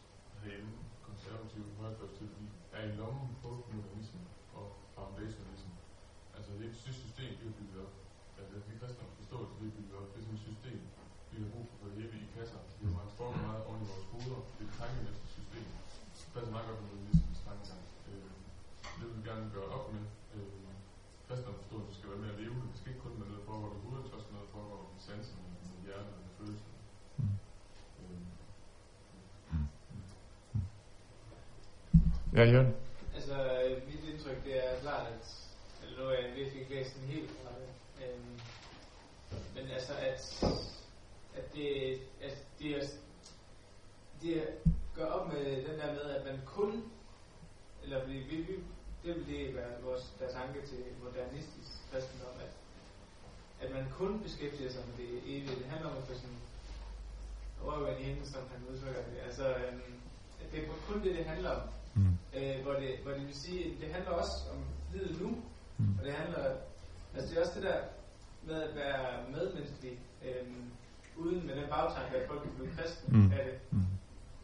[0.42, 0.74] herhjemme
[1.10, 4.22] konservative højrefløjsteologi er i lommen på modernisme
[4.60, 4.66] og
[4.96, 5.72] foundationalism.
[6.36, 7.94] Altså det er et system, vi har bygget op.
[8.40, 10.80] Altså det kristne forståelse, vi har bygget op, det er sådan et system,
[11.32, 12.62] vi har brug for at få det hele i kasser.
[12.80, 14.42] Vi har meget trukket meget oven i vores hoveder.
[14.56, 15.66] Det er et tankemæssigt system.
[16.20, 17.84] Det passer meget godt med modernismens tankegang.
[18.10, 18.32] Øh,
[18.98, 20.04] det vil vi gerne gøre op med.
[20.36, 20.68] Øh,
[21.26, 22.66] kristne forståelse skal være mere levende.
[22.72, 24.54] Det skal ikke kun være noget, der foregår i hovedet, det skal også noget, der
[24.58, 26.78] foregår i sanserne, med hjertet og med følelserne.
[32.38, 32.76] Ja, Jørgen.
[33.16, 33.36] Altså,
[33.88, 35.26] mit indtryk, det er klart, at
[35.84, 37.70] eller nu er jeg virkelig ikke læst den helt fra det.
[38.04, 38.40] Øhm,
[39.56, 40.20] men altså, at,
[41.38, 42.88] at det, at det, er,
[44.22, 44.44] det
[44.96, 46.84] gør op med den der med, at man kun,
[47.84, 48.54] eller fordi vi, vi,
[49.04, 52.54] det vil det være vores der tanke til modernistisk kristendom, at,
[53.68, 55.56] at man kun beskæftiger sig med det evige.
[55.56, 56.42] Det handler om at få sådan
[57.66, 59.20] røven i hende, som han udtrykker det.
[59.26, 59.94] Altså, øhm,
[60.42, 61.62] at det er kun det, det handler om.
[62.38, 64.60] Øh, hvor, det, hvor det vil sige, det handler også om
[64.94, 65.30] livet nu,
[65.78, 65.96] mm.
[66.00, 66.44] og det handler,
[67.16, 67.80] altså det er også det der,
[68.48, 70.64] med at være medmenneskelig, øhm,
[71.18, 73.32] uden med den bagtanke, at folk kan blive kristne Mm.
[73.32, 73.86] af det, Mm.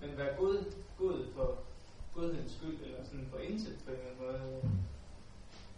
[0.02, 0.56] men være god,
[1.00, 1.58] god for
[2.16, 4.60] godhedens skyld, eller sådan for indsæt på en eller anden måde.
[4.64, 4.80] Mm.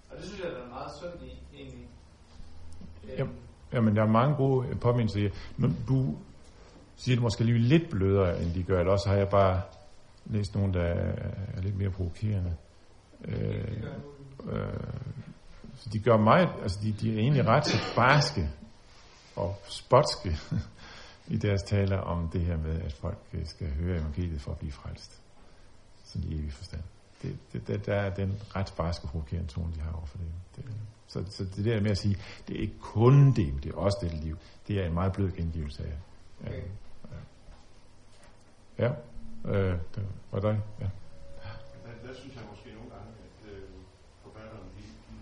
[0.09, 1.87] Og det synes jeg, der er meget sundt i, egentlig.
[3.03, 3.27] Øhm, Yep.
[3.73, 5.29] Jamen, der er mange gode øh, påmindelser i.
[5.57, 6.15] Nu, du
[6.95, 9.61] siger det måske lige lidt blødere, end de gør, eller også har jeg bare
[10.25, 10.83] læst nogle, der
[11.53, 12.55] er lidt mere provokerende.
[13.25, 13.83] Øh,
[14.49, 14.73] øh,
[15.75, 18.49] så de gør meget, altså de, de er egentlig ret så barske
[19.35, 20.37] og spotske
[21.35, 24.57] i deres taler om det her med, at folk øh, skal høre evangeliet for at
[24.57, 25.21] blive frelst.
[26.03, 26.81] Sådan i evig forstand.
[27.21, 30.27] Det, det, det, der er den ret barske provokerende tone, de har overfor det.
[30.55, 30.65] det
[31.07, 32.17] så, så det der med at sige,
[32.47, 34.37] det er ikke kun det, men det er også det liv.
[34.67, 35.97] Det er en meget blød gengivelse af.
[36.45, 36.61] af Okay.
[38.79, 38.91] Ja,
[39.53, 40.55] øh, det var dig.
[40.83, 40.89] Ja.
[41.85, 43.63] Der, der synes jeg måske nogle gange, at øh,
[44.23, 45.15] forfatterne, de, de,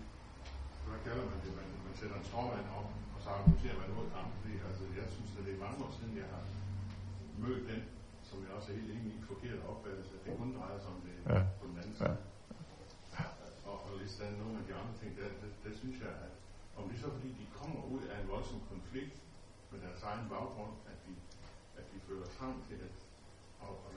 [0.88, 4.08] hvad kalder man det, man, man sætter en stråmand om, og så argumenterer man mod
[4.16, 4.26] ham.
[4.40, 6.42] Fordi, altså, jeg synes, at det er mange år siden, jeg har
[7.44, 7.80] mødt den,
[8.28, 11.00] som jeg også er helt enig i, forkerte opfattelse, at det kun drejer sig om
[11.06, 11.40] det Ja.
[11.60, 11.98] på den anden Ja.
[12.00, 12.16] side.
[13.70, 16.32] Og, og lige sådan nogle af de andre ting, der, der, der synes jeg, at
[16.78, 19.14] om det er så fordi, de kommer ud af en voldsom konflikt
[19.70, 21.12] med deres egen baggrund, at de,
[21.78, 22.94] at de føler trang til at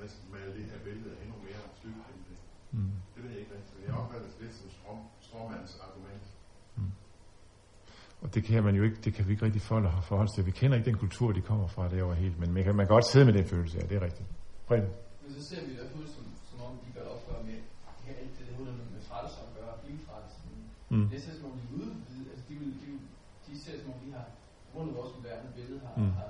[0.03, 2.37] næsten male det her billede endnu mere stygt end det.
[2.77, 2.91] Mm.
[3.13, 3.77] Det ved jeg ikke rigtigt.
[3.87, 6.25] Jeg opfatter det lidt som strom, stråmands argument.
[8.23, 10.45] Og det kan man jo ikke, det kan vi ikke rigtig forholde, forholde til.
[10.45, 12.93] Vi kender ikke den kultur, de kommer fra derovre helt, men man kan, man kan
[12.97, 14.29] godt sidde med den følelse af, det er rigtigt.
[14.67, 14.89] Preben?
[15.23, 17.59] Men så ser vi det ud som, som om, de gør opgør med
[18.05, 20.41] her, alt det, der med at gøre, blive frelser.
[20.89, 21.07] Mm.
[21.13, 21.91] Det ser som om, de er ude,
[22.31, 22.99] altså de, vil, de, vil,
[23.47, 24.25] de ser som om, de har
[24.75, 26.03] rundt vores moderne billede, har, Mm.
[26.03, 26.11] mm.
[26.19, 26.29] har,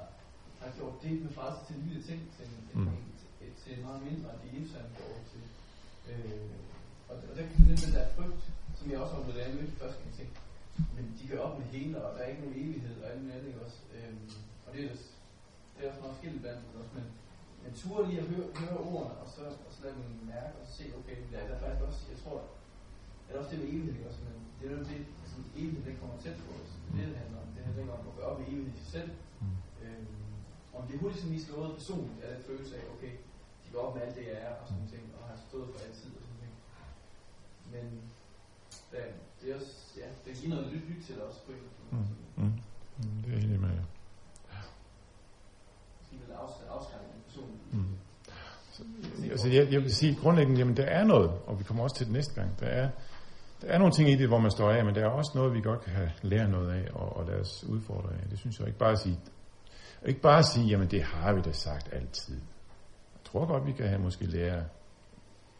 [0.61, 2.81] har gjort det med frelse til lille ting, til en, Mm.
[2.81, 2.87] mm.
[2.87, 3.06] en,
[3.67, 4.29] til, meget mindre,
[4.97, 5.43] gjorde til.
[6.09, 6.49] Øh,
[7.09, 8.43] og, og der kan det den der frygt,
[8.77, 10.39] som jeg også har da jeg mødte første gang, tænkte,
[10.95, 13.37] men de gør op med hele, og der er ikke nogen evighed, og alt muligt
[13.37, 13.79] andet, også?
[13.95, 14.27] Øhm,
[14.65, 14.93] og det er,
[15.73, 17.05] det er også meget skilt blandt også, men,
[17.63, 20.65] men ture lige at høre, høre ordene, og så, og så lade dem mærke, og
[20.77, 22.37] se, okay, der, der er faktisk også, jeg tror,
[23.23, 24.21] det er også det med evighed, også?
[24.27, 25.01] Men det er jo det,
[25.31, 26.71] som evighed, den kommer tæt på os.
[26.83, 27.47] Det er det, det handler om.
[27.55, 29.11] Det handler om at gå op i evighed i sig selv.
[29.41, 29.55] Mm.
[29.83, 30.15] Øhm,
[30.77, 33.13] om det er hurtigt sådan lige slået personligt, er den følelse af, okay,
[33.67, 35.79] de går op med alt det, jeg er, og sådan ting, og har stået for
[35.85, 36.53] altid, og sådan ting.
[37.73, 37.85] Men
[38.93, 39.03] ja,
[39.39, 41.97] det er også, ja, det giver noget nyt, nyt til os på en Mm.
[42.35, 42.43] Mm.
[42.97, 43.23] Mm.
[43.23, 43.69] Det er enig med.
[46.09, 47.49] De vil afskrække, afskrække en person.
[47.71, 47.97] Mm.
[48.71, 48.83] Så,
[49.31, 52.05] altså, jeg, jeg vil sige grundlæggende, jamen der er noget, og vi kommer også til
[52.05, 52.89] det næste gang, der er,
[53.61, 55.53] der er nogle ting i det, hvor man står af, men der er også noget,
[55.53, 58.29] vi godt kan lære noget af, og, og lade os udfordre af.
[58.29, 59.19] Det synes jeg ikke bare at sige,
[60.05, 62.39] ikke bare at sige, jamen det har vi da sagt altid.
[63.31, 64.65] Tror godt, vi kan have måske lære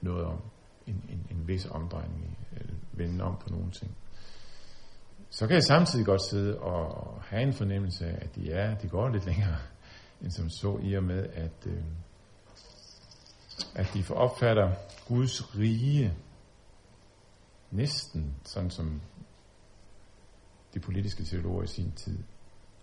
[0.01, 0.41] noget om
[0.88, 3.97] en, en, en vis omdrejning, eller vende om på nogle ting.
[5.30, 8.89] Så kan jeg samtidig godt sidde og have en fornemmelse af, at de er, de
[8.89, 9.57] går lidt længere
[10.22, 11.84] end som så, i og med, at, øh,
[13.76, 14.72] at de opfatter
[15.07, 16.13] Guds rige
[17.72, 19.01] næsten sådan som
[20.74, 22.24] de politiske teologer i sin tid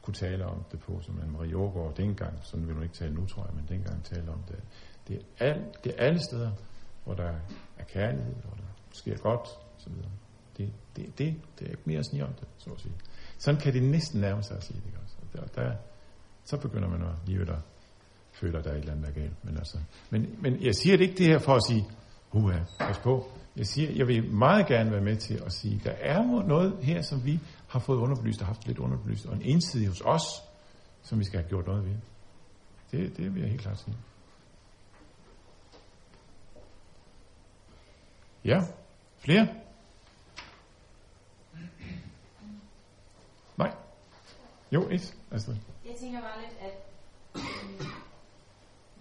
[0.05, 3.27] kunne tale om det på, som Anne-Marie Aargaard dengang, sådan vil hun ikke tale nu,
[3.27, 4.59] tror jeg, men dengang talte om det.
[5.09, 6.51] Det er, al, det er alle steder,
[7.05, 7.33] hvor der
[7.79, 9.49] er kærlighed, hvor der sker godt,
[9.79, 10.11] så videre.
[10.57, 12.95] Det, det, det, det er ikke mere sni om det, så at sige.
[13.39, 15.17] Sådan kan det næsten nærme sig at sige det, ikke også?
[15.23, 15.77] Og der, der,
[16.45, 17.59] så begynder man at lige at
[18.33, 19.45] føler, at der er et eller andet, der er galt.
[19.45, 19.79] Men, altså,
[20.11, 21.85] men, men jeg siger det ikke det her for at sige,
[22.33, 23.31] uha, pas på.
[23.57, 27.03] Jeg siger, jeg vil meget gerne være med til at sige, der er noget her,
[27.03, 27.41] som vi
[27.75, 30.23] har fået underbelyst og haft lidt underbelyst, og en ensidig hos os,
[31.03, 31.97] som vi skal have gjort noget ved.
[32.91, 33.97] Det, det vil jeg helt klart sige.
[38.45, 38.61] Ja,
[39.19, 39.49] flere?
[43.57, 43.75] Nej.
[44.73, 45.17] Jo, et.
[45.31, 45.57] Astrid.
[45.87, 46.75] Jeg tænker bare lidt, at
[47.37, 47.87] øh,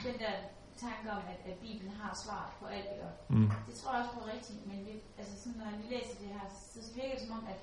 [0.03, 0.33] den der
[0.77, 3.05] tanke om, at, at Bibelen har svar på alt, ikke?
[3.29, 3.51] Mm.
[3.67, 6.45] det tror jeg også på rigtigt, men vi, altså sådan, når vi læser det her,
[6.73, 7.59] så virker det som om, at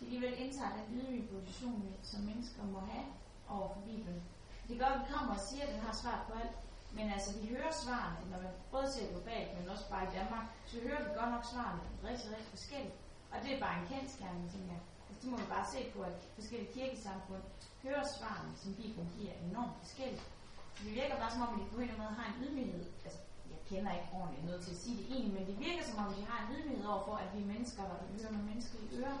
[0.00, 3.06] de alligevel indtager den ydmyge position, som mennesker må have
[3.48, 4.22] over for Bibelen.
[4.68, 6.56] Det gør, at vi kommer og siger, at den har svar på alt,
[6.96, 10.46] men altså vi hører svarene, når man både ser globalt, men også bare i Danmark,
[10.70, 12.96] så hører vi godt nok svarene rigtig, rigtig forskelligt.
[13.32, 14.82] Og det er bare en kendskærning, tænker jeg.
[15.06, 17.44] Altså, det må vi bare se på, at forskellige kirkesamfund
[17.84, 20.26] hører svarene, som Bibelen giver, enormt forskelligt.
[20.74, 22.38] Så det virker bare som om, at de på en eller anden måde har en
[22.44, 22.84] ydmyghed.
[23.04, 23.20] Altså,
[23.52, 26.08] jeg kender ikke ordentligt noget til at sige det egentlig, men det virker som om,
[26.14, 29.18] de har en ydmyghed overfor, at vi mennesker, der hører med menneskelige ører.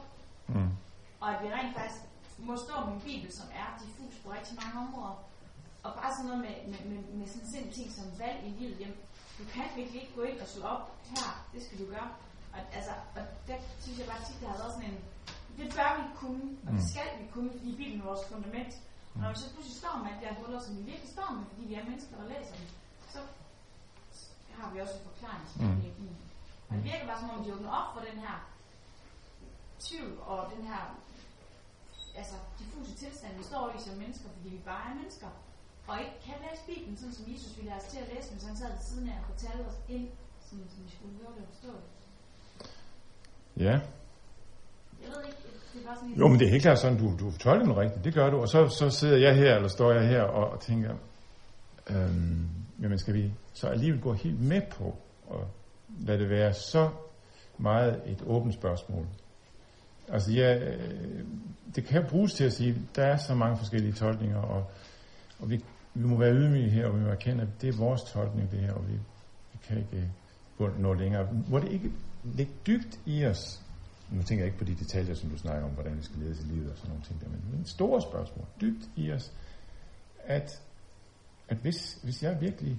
[0.48, 0.70] Mm.
[1.20, 2.00] Og at vi rent faktisk
[2.38, 5.16] må stå med en bibel, som er diffus på rigtig mange områder.
[5.84, 8.80] Og bare sådan noget med, med, med, med sådan simple ting som valg i livet.
[8.80, 8.96] Jamen,
[9.38, 11.28] du kan virkelig ikke gå ind og slå op her.
[11.52, 12.08] Det skal du gøre.
[12.54, 14.98] Og, altså, og der synes jeg bare tit, der har været sådan en
[15.58, 16.88] det bør vi kunne, og det Mm.
[16.92, 18.72] skal vi kunne, fordi Bibelen er vores fundament.
[19.14, 21.28] Og når vi så pludselig står med, at der er huller, som vi virkelig står
[21.36, 22.68] med, fordi vi er mennesker, der læser dem,
[23.12, 23.18] så
[24.58, 26.16] har vi også en forklaring, som Mm.
[26.68, 28.36] Og det virker bare som om, de åbner op for den her
[29.88, 30.82] tvivl og den her
[32.20, 35.30] altså, diffuse tilstand, vi står i som mennesker, fordi vi bare er mennesker.
[35.88, 38.40] Og ikke kan læse Bibelen, sådan som Jesus ville have os til at læse, men
[38.40, 40.08] så han sad ved siden af og fortalte os ind,
[40.46, 41.90] sådan som vi skulle høre det og forstå det.
[43.66, 43.74] Ja.
[45.02, 45.38] Jeg ved ikke,
[45.72, 47.76] det er bare sådan Jo, men det er helt klart sådan, du, du tolker den
[47.76, 48.04] rigtigt.
[48.04, 48.36] Det gør du.
[48.40, 50.94] Og så, så sidder jeg her, eller står jeg her og, og tænker,
[51.90, 52.48] øhm,
[52.82, 55.48] jamen skal vi så alligevel gå helt med på og
[56.00, 56.90] lade det være så
[57.58, 59.06] meget et åbent spørgsmål.
[60.08, 61.24] Altså, ja, øh,
[61.74, 64.70] det kan bruges til at sige, der er så mange forskellige tolkninger, og,
[65.38, 68.02] og vi, vi må være ydmyge her, og vi må erkende, at det er vores
[68.02, 68.92] tolkning, det her, og vi,
[69.52, 70.10] vi kan ikke
[70.60, 71.28] øh, nå længere.
[71.48, 71.92] Må det ikke
[72.24, 73.62] ligge dybt i os,
[74.10, 76.36] nu tænker jeg ikke på de detaljer, som du snakker om, hvordan vi skal lede
[76.40, 79.32] i livet og sådan nogle ting der, men, en store spørgsmål, dybt i os,
[80.24, 80.62] at,
[81.48, 82.78] at hvis, hvis jeg virkelig,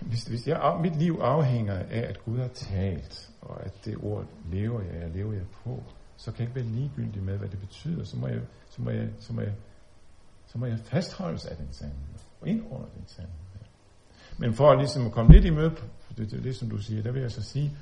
[0.00, 4.26] hvis, hvis jeg, mit liv afhænger af, at Gud har talt, og at det ord
[4.50, 5.82] lever jeg, jeg lever jeg på,
[6.16, 8.40] så kan jeg ikke være ligegyldig med, hvad det betyder, så må jeg,
[8.70, 9.52] så må jeg, så må jeg,
[10.46, 11.98] så må jeg fastholdes af den sandhed,
[12.40, 13.34] og indordne den sandhed.
[14.38, 15.84] Men for at ligesom komme lidt i møde på
[16.16, 17.76] det, det, det, som du siger, der vil jeg så sige,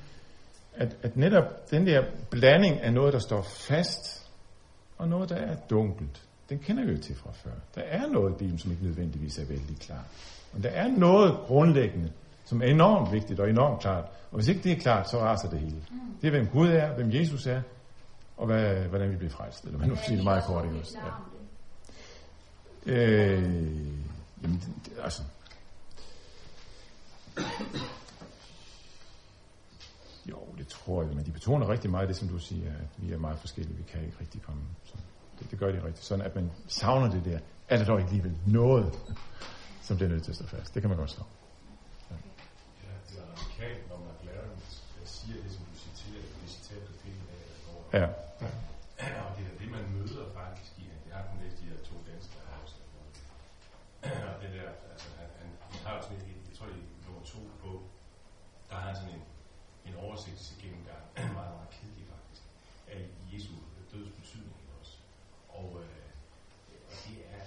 [0.75, 4.31] at, at netop den der blanding af noget, der står fast,
[4.99, 7.51] og noget, der er dunkelt, den kender vi jo til fra før.
[7.75, 10.05] Der er noget i Bibelen, som ikke nødvendigvis er vældig klart.
[10.53, 12.13] Og der er noget grundlæggende,
[12.45, 14.05] som er enormt vigtigt og enormt klart.
[14.31, 15.77] Og hvis ikke det er klart, så raser det hele.
[16.21, 17.63] Det er, hvem Gud er, hvem Jesus er,
[18.37, 19.65] og hvad, hvordan vi bliver frelst.
[19.65, 20.65] Eller man nu sige det meget kort.
[20.65, 20.87] Ikke?
[22.87, 22.93] Ja.
[22.93, 23.43] Øh,
[24.43, 25.23] jamen, det, det, altså,
[30.29, 33.13] Jo, det tror jeg, men de betoner rigtig meget det, som du siger, at vi
[33.13, 34.63] er meget forskellige, vi kan ikke rigtig komme.
[34.85, 34.95] Så
[35.39, 36.05] det, det gør de rigtigt.
[36.05, 37.39] Sådan at man savner det der.
[37.69, 38.93] Er der dog ikke alligevel noget,
[39.83, 40.75] som bliver nødt til at stå fast?
[40.75, 41.23] Det kan man godt stå.
[42.11, 42.17] Ja,
[43.09, 44.43] det er radikalt, når man lærer
[45.05, 47.79] siger det, som du citerer, det citat, du fik i dag, der står.
[47.99, 48.07] Ja.
[49.27, 51.95] Og det er det, man møder faktisk i, jeg har kun læst de her to
[52.11, 52.77] danske også.
[54.03, 57.07] Og det der, altså han, han, han har jo sådan et, jeg tror det er
[57.07, 57.73] nummer to på,
[58.69, 59.25] der har han sådan en,
[59.89, 61.05] en oversigtsgennemgang,
[61.39, 62.43] meget, meget kedelig faktisk,
[62.95, 63.01] af
[63.33, 63.55] Jesu
[63.93, 64.95] døds betydning også.
[65.59, 66.09] Og, øh,
[66.91, 67.43] og det, er,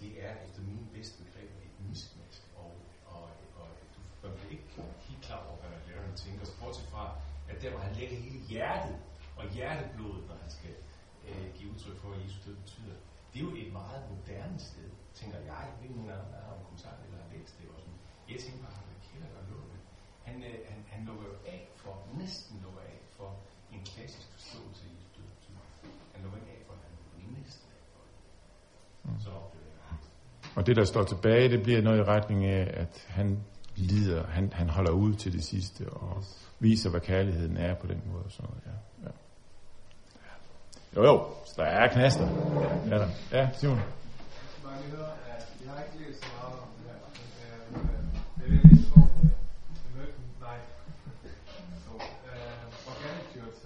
[0.00, 2.72] det er efter min bedste begreb et miskmask, og,
[3.14, 3.22] og,
[3.60, 4.68] og du man bliver ikke
[5.08, 7.04] helt klar over, hvad McLaren tænker, så bortset fra,
[7.50, 8.96] at der hvor han lægger hele hjertet
[9.40, 10.74] og hjerteblodet, når han skal
[11.28, 12.96] øh, give udtryk for, hvad Jesu død betyder,
[13.30, 15.46] det er jo et meget moderne sted, tænker jeg.
[15.48, 17.66] Jeg ved ikke, dem, der har en kommentar eller har læst det.
[17.74, 17.98] Og sådan.
[18.30, 19.82] Jeg tænker bare, hvad kælder der lukker det.
[20.28, 23.30] Han, øh, han, han lukker jo af for, næsten lukker af for
[23.74, 25.30] en klassisk forståelse af Jesu død.
[26.14, 28.14] Han lukker ikke af for, at han lukker næsten af for det.
[29.24, 29.96] Så oplever jeg.
[30.58, 33.28] Og det, der står tilbage, det bliver noget i retning af, at han
[33.78, 36.24] lider, han, han holder ud til det sidste, og
[36.58, 38.24] viser, hvad kærligheden er på den måde.
[38.24, 38.62] Og sådan noget.
[38.66, 38.72] Ja,
[39.04, 39.10] ja.
[40.96, 42.26] Jo, jo, så der er knaster.
[42.90, 43.08] Ja, der.
[43.32, 43.76] ja Simon.
[43.78, 45.04] Øh, jeg skal lige
[45.34, 46.98] at jeg har ikke læst så meget om det her.
[47.72, 48.04] men, øh,
[48.38, 49.00] Jeg vil læse på
[49.88, 50.58] American Nej.
[51.84, 51.92] Så,
[52.30, 53.60] øh, Organic Church.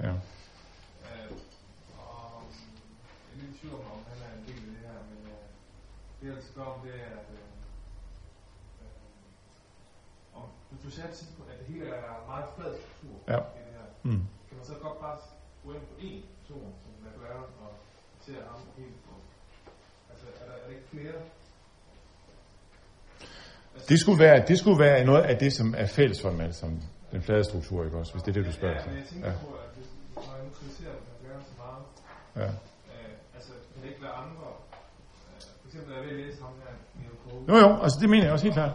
[0.00, 0.10] Ja.
[0.10, 1.30] øh,
[1.98, 2.42] Og
[3.26, 5.38] jeg er lidt tvivl om, om han er en del af det her, men øh,
[6.20, 7.44] det jeg vil spørge om, det er, at øh,
[8.82, 13.38] øh, om, hvis du tit på, at det hele er meget flad struktur Ja.
[13.58, 14.22] i det her, Mm.
[14.48, 15.16] kan man så godt bare
[15.64, 17.70] gå ind på én person, som McLaren, og
[18.24, 19.14] se ham helt på?
[20.10, 21.18] Altså, er der, er der ikke flere?
[23.74, 26.40] Altså, Det skulle, være, det skulle være noget af det, som er fælles for dem
[26.40, 26.82] alle sammen.
[27.12, 28.12] Den flade struktur, ikke også?
[28.12, 28.90] Hvis det er det, du spørger Ja, til.
[28.90, 29.34] men jeg tænker Ja.
[29.44, 31.82] på, at hvis, når jeg nu kritiserer McLaren så meget,
[32.36, 32.48] Ja.
[32.92, 34.46] øh, altså, kan det ikke være andre?
[34.46, 37.44] Øh, for eksempel, er jeg ved at læse ham her, Neil Cole.
[37.50, 38.74] Jo, jo, altså det mener jeg også helt klart.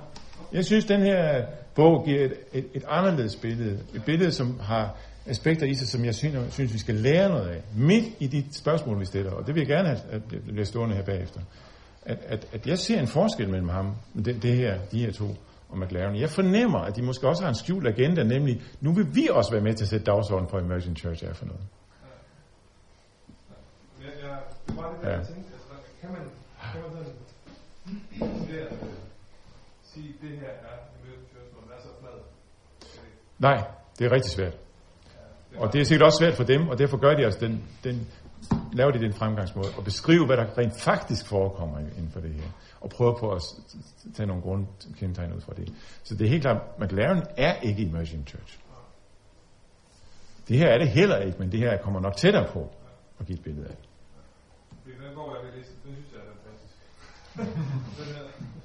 [0.54, 1.45] Jeg synes, den her
[1.76, 3.80] bog giver et, et, et anderledes billede.
[3.95, 4.95] Et billede, som har
[5.26, 7.62] aspekter i sig, som jeg synes, synes, vi skal lære noget af.
[7.76, 9.32] Midt i de spørgsmål, vi stiller.
[9.32, 11.39] Og det vil jeg gerne have, at det bliver stående her bagefter.
[12.06, 13.95] At, at, at jeg ser en forskel mellem ham,
[14.26, 15.26] det, det her, de her to,
[15.70, 16.20] og McLaren.
[16.20, 19.51] Jeg fornemmer, at de måske også har en skjult agenda, nemlig, nu vil vi også
[19.51, 21.62] være med til at sætte dagsordenen for Emerging Church er for noget.
[25.04, 25.10] Ja.
[25.10, 25.34] tænkte.
[25.54, 26.22] Altså, kan man,
[26.72, 26.91] kan man
[28.20, 28.43] sådan
[29.94, 32.12] sige, det her er den er så flad?
[32.80, 32.89] Det-
[33.39, 33.68] Nej,
[34.00, 34.54] det er rigtig svært.
[35.52, 37.64] det Og det er sikkert også svært for dem, og derfor gør de altså den,
[37.84, 38.08] den,
[38.74, 42.50] laver de den fremgangsmåde, og beskrive, hvad der rent faktisk forekommer inden for det her,
[42.82, 43.41] og prøve på at
[44.16, 45.74] tage nogle grundkendetegn ud fra det.
[46.04, 48.60] Så det er helt klart, McLaren er ikke Emerging Church.
[50.48, 52.70] Det her er det heller ikke, men det her kommer nok tættere på.
[53.20, 53.76] at give et billede af.
[54.82, 56.76] Fordi den bog, jeg læse, den synes jeg er fantastisk.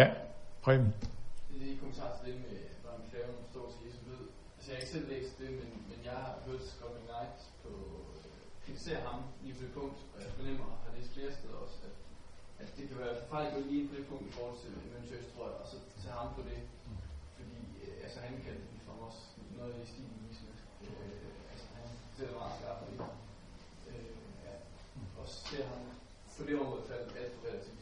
[0.00, 0.06] Ja,
[0.64, 0.88] Preben.
[1.48, 4.00] Det er lige en kommentar til det med, når man kræver en forståelse af Jesu
[4.10, 4.22] ved.
[4.56, 7.72] Altså jeg har ikke selv læst det, men, men jeg har hørt Scott McKnight på
[8.16, 11.58] øh, kritisere ham lige på det punkt, og jeg fornemmer, og har læst flere steder
[11.64, 11.94] også, at,
[12.62, 15.26] at det kan være farligt at gå lige på det punkt i forhold til Møntøs,
[15.32, 16.60] tror jeg, og så tage ham på det.
[17.36, 19.18] Fordi øh, altså, han kan det for os
[19.58, 20.54] noget i stilen visende.
[20.86, 21.86] Øh, altså han
[22.16, 22.98] sætter meget skarpt på det.
[23.90, 24.14] Øh,
[24.46, 24.54] ja.
[25.18, 25.82] Og ser ham
[26.36, 27.81] på det område faldt alt for relativistisk.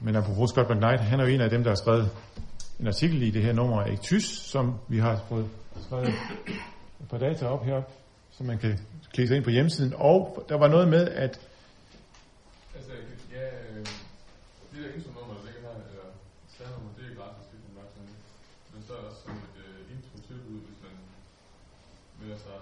[0.00, 2.10] Men apropos Scott McKnight, han er jo en af dem, der har skrevet
[2.80, 5.48] en artikel i det her nummer af Tys, som vi har fået
[5.86, 6.08] skrevet
[7.00, 7.92] et par data op heroppe,
[8.30, 8.78] så man kan
[9.12, 9.92] klikke sig ind på hjemmesiden.
[9.96, 11.40] Og der var noget med, at
[12.76, 12.92] Altså,
[13.36, 13.86] ja, øh,
[14.70, 16.08] det der intro-nummer, der ligger her, eller
[16.56, 18.14] særnummer, det er gratis, hvis man bare sådan.
[18.72, 20.96] Men så er der også sådan et øh, intro-tilbud, hvis man
[22.20, 22.58] melder sig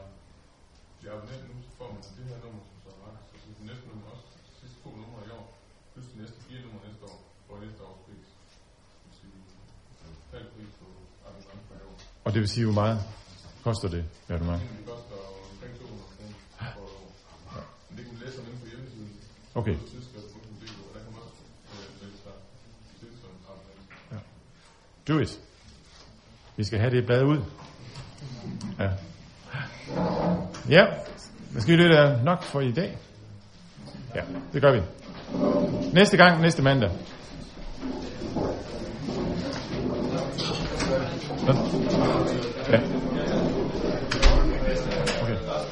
[0.99, 3.27] til abonnent nu, så får man til det her nummer, som så er gratis.
[3.35, 5.47] Og så det næste nummer også, de sidste to numre i år,
[5.93, 8.29] plus de næste fire numre næste år, for næste års pris.
[9.01, 9.39] Det vil sige,
[10.35, 10.87] halv pris på
[11.27, 11.97] abonnement per år
[12.29, 13.01] og det vil sige, hvor meget
[13.65, 14.63] koster det, abonnement?
[14.63, 15.17] Det koster
[15.53, 17.65] omkring 200 kroner for et år.
[17.91, 19.11] Men det kan læse om inde på hjemmesiden.
[19.55, 19.77] Okay.
[25.09, 25.41] Do it.
[26.57, 27.43] Vi skal have det blad ud.
[28.79, 28.91] Ja.
[30.69, 30.87] Ja,
[31.55, 32.99] måske det er nok for i dag.
[34.15, 34.23] Ja,
[34.53, 34.83] det gør vi.
[35.93, 36.91] Næste gang, næste mandag.
[41.49, 41.57] Hvad?
[41.57, 42.79] Ja.
[45.23, 45.37] Okay.
[45.39, 45.65] Altså,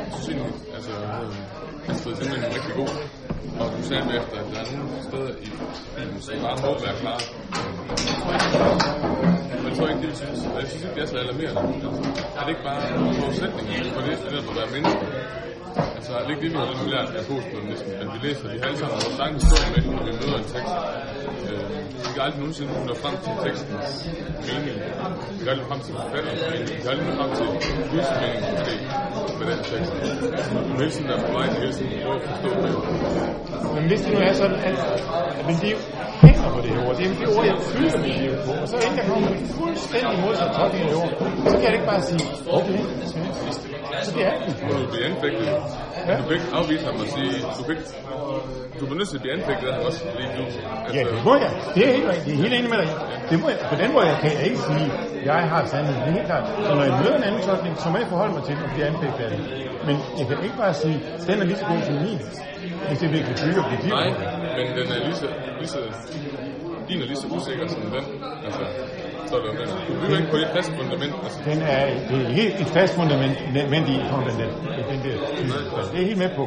[0.00, 0.42] jeg synes
[0.74, 2.88] altså, øh, er simpelthen rigtig god.
[3.60, 5.48] Og du sagde bagefter, at der er nogle steder i
[6.20, 7.20] som bare må være klar.
[9.56, 10.40] Men jeg tror ikke, det synes.
[10.60, 11.60] Jeg synes ikke, det er så alarmerende.
[11.60, 12.02] Altså,
[12.38, 12.80] er det ikke bare
[13.20, 15.13] forudsætningen for det, det at være menneske?
[15.96, 17.92] Altså, det er det ikke det, vi har lidt lært af postmodernismen?
[18.02, 20.74] At vi læser de alle sammen vores egen historie med, når vi møder en tekst.
[21.48, 21.62] Øh,
[22.04, 23.88] vi kan aldrig nogensinde nå frem til tekstens
[24.48, 24.76] mening.
[25.36, 26.66] Vi kan aldrig frem til forfatterens mening.
[26.76, 27.46] Vi kan aldrig nå frem til
[27.92, 28.74] Guds mening, måske,
[29.38, 29.92] med den tekst.
[30.46, 32.72] Vi må hele tiden være på vej til hele tiden prøve at forstå det.
[33.74, 34.76] Men hvis det nu er sådan, at,
[35.38, 35.76] at men liv
[36.24, 38.68] hænger på det her ord, det er det ord, jeg fylder mit liv på, og
[38.70, 41.12] så inden jeg kommer med fuldstændig modsat tolkning af det ord,
[41.50, 42.22] så kan jeg ikke bare sige,
[42.58, 42.80] okay,
[44.06, 44.52] så det er det.
[44.60, 45.46] Du bliver anfægtet.
[46.18, 47.88] Du kan ikke afvise ham og sige, du kan ikke,
[48.80, 50.42] du er nødt til at blive anfægtet af ham også, fordi du...
[50.96, 51.50] Ja, det må jeg.
[51.74, 52.26] Det er helt rigtigt.
[52.26, 52.90] Det er helt enig med dig.
[53.30, 53.58] Det må jeg.
[53.72, 54.86] På den måde kan jeg ikke sige,
[55.30, 56.00] jeg har sandheden.
[56.04, 56.44] Det er helt klart.
[56.66, 58.70] Så når jeg møder en anden tolkning, så må jeg forholde mig til den og
[58.74, 59.40] blive anfægtet af det.
[59.88, 60.96] Men jeg kan ikke bare sige,
[61.28, 62.20] den er lige så god som min.
[62.88, 63.90] Hvis det virkelig bygger på det.
[63.98, 64.08] Nej,
[64.56, 65.28] men den er lige så,
[65.60, 65.80] lige så,
[66.88, 68.04] din er lige så usikker som den.
[68.46, 68.62] Altså,
[69.30, 69.66] så det jo med.
[69.88, 71.14] Du bygger ikke på et fast fundament.
[71.24, 73.36] Altså, Den er, det er helt et fast fundament
[73.72, 74.50] men i på den der.
[74.92, 75.16] Den der.
[75.92, 76.44] Det er helt med på.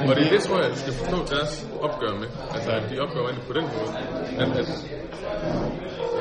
[0.00, 2.28] Men og det er det, tror jeg, du skal forstå deres opgør med.
[2.54, 3.90] Altså, at de opgør på den måde.
[4.42, 4.68] At, at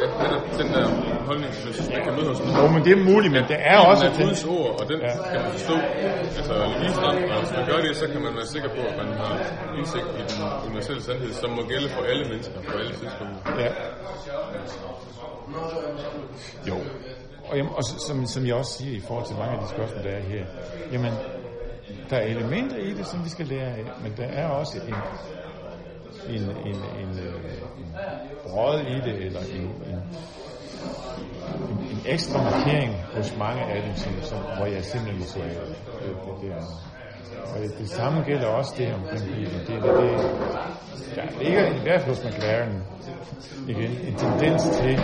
[0.01, 0.86] ja, netop den der
[1.28, 4.06] holdning, synes, man kan møde hos Jo, men det er muligt, men der er også...
[4.06, 5.12] Den er Guds ord, og den ja.
[5.32, 5.76] kan man forstå
[6.39, 7.16] altså, lige frem.
[7.34, 9.32] Og hvis man gør det, så kan man være sikker på, at man har
[9.78, 13.39] indsigt i den universelle sandhed, som må gælde for alle mennesker på alle tidspunkter.
[13.64, 13.70] Ja.
[16.68, 16.76] Jo.
[17.49, 20.04] Og, jamen, og som, som jeg også siger i forhold til mange af de spørgsmål,
[20.04, 20.45] der er her,
[20.91, 21.14] jamen,
[22.10, 24.95] der er elementer i det, som vi skal lære af, men der er også en,
[26.36, 27.34] en, en, en, øh,
[27.78, 27.95] en
[28.43, 29.99] brød i det, eller en, en,
[31.70, 35.51] en, en ekstra markering hos mange af dem, som, som, hvor jeg simpelthen siger, at
[35.51, 36.92] det, det er
[37.51, 39.59] og det, det samme gælder også det omkring bilen.
[39.67, 42.83] Det, det, det, der ligger i hvert fald hos McLaren
[43.67, 44.99] igen en tendens til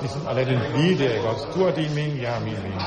[0.00, 1.44] ligesom at lade den blive der, ikke også?
[1.54, 2.80] Du har din mening, jeg har min mening.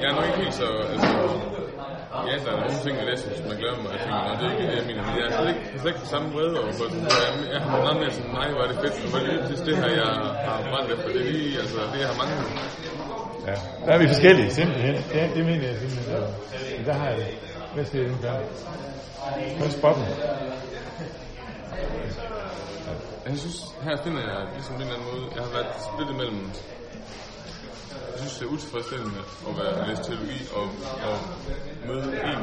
[0.00, 0.68] Jeg er nok ikke helt så...
[0.92, 1.08] Altså,
[2.28, 4.52] ja, der er nogle ting, jeg læser, som man glæder mig til, og det er
[4.54, 5.02] ikke det, jeg mener.
[5.08, 6.98] Men jeg er slet ikke, jeg er slet ikke på samme vrede over for det.
[7.18, 9.34] Jeg, jeg har meget mere sådan, nej, hvor er det fedt, og hvor er det
[9.50, 10.10] lige det her, jeg
[10.46, 11.08] har brændt efter.
[11.14, 12.34] Det er lige, altså, det jeg har mange
[13.50, 14.94] Ja, der er vi forskellige, simpelthen.
[14.94, 16.22] Det, det mener jeg simpelthen.
[16.76, 17.26] Men der har jeg det.
[17.74, 18.32] Hvad siger du, der?
[19.58, 20.04] Hvad er spotten?
[23.26, 26.16] Jeg synes, her finder jeg ligesom på en eller anden måde, jeg har været splittet
[26.16, 26.40] mellem,
[28.20, 30.66] synes, det er utilfredsstillende at være læse teologi og,
[31.08, 31.16] og
[31.88, 32.40] møde en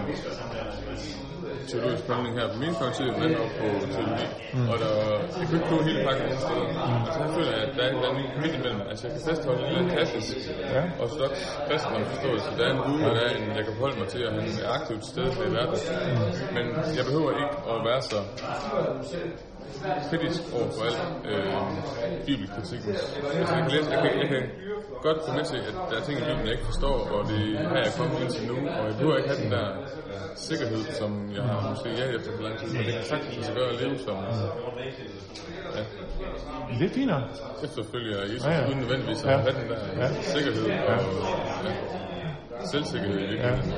[1.71, 3.65] teologisk holdning her på min fakultet, men også på
[3.95, 4.28] teologi.
[4.53, 4.69] Mm.
[4.71, 4.91] Og der,
[5.39, 6.67] jeg kunne ikke gå hele pakken nogen steder.
[6.88, 7.03] Mm.
[7.07, 8.82] Altså her føler jeg, at der er en anden midt imellem.
[8.91, 10.38] Altså jeg kan fastholde en anden klassisk
[10.75, 10.84] Ja.
[11.01, 12.49] og slags kristen forståelse.
[12.57, 14.43] Der er en Gud, og der er en, jeg kan forholde mig til, og han
[14.65, 15.80] er aktivt til stede i verden.
[16.57, 16.65] Men
[16.97, 18.19] jeg behøver ikke at være så
[20.09, 21.53] kritisk over for alt øh,
[22.28, 22.89] bibelkritikken.
[22.89, 24.43] Altså, jeg kan, læse, jeg, kan, jeg kan
[25.07, 27.41] godt gå med til, at der er ting i Bibelen, jeg ikke forstår, og det
[27.72, 29.68] har jeg kommet indtil nu, og jeg behøver ikke have den der
[30.47, 33.70] sikkerhed, som jeg har måske ja efter for lang tid, men det kan sagtens gøre
[33.74, 34.15] at leve som
[35.76, 35.84] ja,
[36.80, 37.24] Lidt finere.
[37.63, 38.61] efterfølger Jesus, Ja, ja, ja.
[38.61, 38.68] ja.
[38.68, 39.38] uden nødvendigvis at Ja.
[39.38, 40.07] have den der Ja.
[40.22, 40.70] sikkerhed og
[41.65, 41.76] ja,
[42.72, 43.74] selvsikkerhed virkeligheden.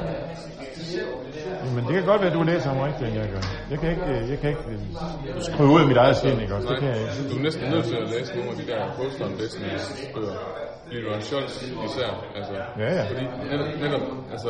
[1.75, 3.43] Men det kan godt være, at du læser om rigtigt, end jeg gør.
[3.71, 4.79] Jeg kan ikke, jeg kan ikke øh,
[5.47, 6.67] skrive ud af mit eget sind, ikke også?
[6.71, 7.29] Det kan jeg ikke.
[7.31, 9.83] Du er næsten nødt til at læse nogle af de der Postman Business
[10.15, 10.37] bøger.
[10.91, 12.09] Leroy Scholz især.
[12.35, 13.03] Altså, Ja, ja.
[13.09, 14.49] Fordi netop, netop, altså,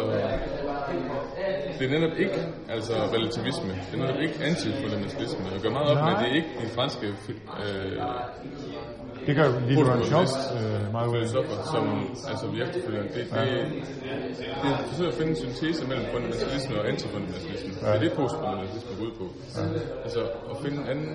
[1.80, 2.39] det er netop ikke
[2.70, 3.70] altså, relativisme.
[3.91, 5.45] Det er netop ikke antifundamentalisme.
[5.54, 7.97] Jeg gør meget op med, at det er ikke de franske øh,
[9.28, 11.84] Det gør Leroy Scholz øh, meget ud filosofer, som
[12.32, 13.02] altså, vi efterfølger.
[13.02, 13.24] Det, det,
[14.64, 17.72] det forsøger at finde en syntese mellem fundamentalisme og antifundamentalisme.
[17.82, 17.88] Ja.
[17.88, 19.26] Det er det postfundamentalisme går ud på.
[19.58, 19.64] Ja.
[20.06, 21.12] Altså at finde en anden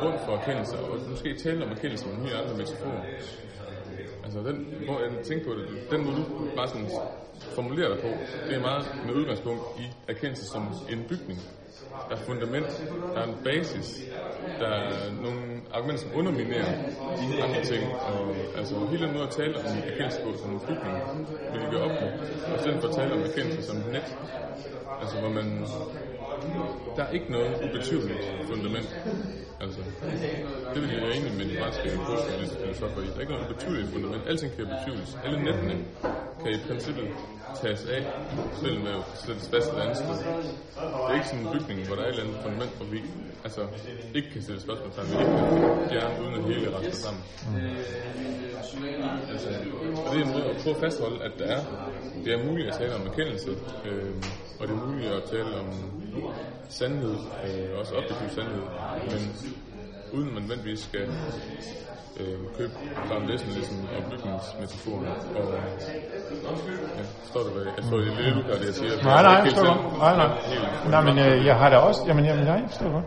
[0.00, 3.02] grund for erkendelse, og måske tale om erkendelse med en helt andre metaforer.
[4.24, 4.56] Altså den,
[4.86, 6.90] hvor jeg tænker på det, den måde du bare sådan
[7.56, 8.10] formulerer dig på,
[8.48, 11.38] det er meget med udgangspunkt i erkendelse som en bygning.
[12.08, 12.70] Der er fundament,
[13.14, 14.00] der er en basis,
[14.58, 15.40] der er nogle
[15.74, 16.72] argumenter, som underminerer
[17.44, 20.96] andre ting, og altså hele den måde at tale om erkendelse på som en bygning,
[21.52, 22.10] vil vi gøre op med,
[22.48, 24.16] og i stedet for at tale om erkendelse som net,
[25.02, 25.66] altså hvor man,
[26.96, 28.88] der er ikke noget ubetydeligt fundament,
[29.60, 29.80] altså,
[30.74, 33.06] det vil jeg være enig med de græske postmoderne filosofer i.
[33.06, 34.22] Der er ikke noget ubetydeligt fundament.
[34.28, 35.18] Alting kan betydeligt.
[35.24, 35.74] Alle nettene
[36.42, 37.08] kan i princippet
[37.62, 38.02] tages af,
[38.62, 40.08] selvom det jo sættes fast et andet sted.
[40.08, 43.00] Det er ikke sådan en bygning, hvor der er et eller andet fundament, hvor vi
[43.44, 43.62] altså,
[44.14, 45.10] ikke kan sætte spørgsmål sammen.
[45.12, 47.22] Vi ikke kan fjerne uden at hele resten sammen.
[47.52, 47.76] Mm.
[49.32, 49.48] Altså,
[50.06, 51.60] og det er en måde at prøve at fastholde, at der er,
[52.24, 53.50] det er muligt at tale om erkendelse,
[53.86, 54.14] øh,
[54.60, 55.68] og det er muligt at tale om
[56.68, 58.62] sandhed, øh, også objektiv sandhed,
[59.10, 59.22] men
[60.12, 61.08] uden man nødvendigvis skal
[62.20, 62.72] øh, købe
[63.08, 65.14] farmlæsningslisten og bygningsmetaforer.
[65.38, 65.54] Og,
[66.98, 67.64] ja, står hvad?
[67.76, 69.02] Jeg tror, det er lidt uklar, det jeg siger.
[69.02, 70.30] Nej, nej, Jeg forstår Nej, nej.
[70.90, 72.00] Nej, men øh, jeg har da også...
[72.06, 72.70] Jamen, jamen nej, godt.
[72.70, 73.04] Forstår godt.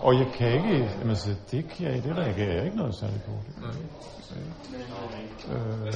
[0.00, 0.90] Og jeg kan ikke...
[1.00, 3.32] Jamen, så det kan jeg, det der kan jeg ikke noget særligt på.
[3.48, 3.64] Det,
[5.50, 5.92] øh,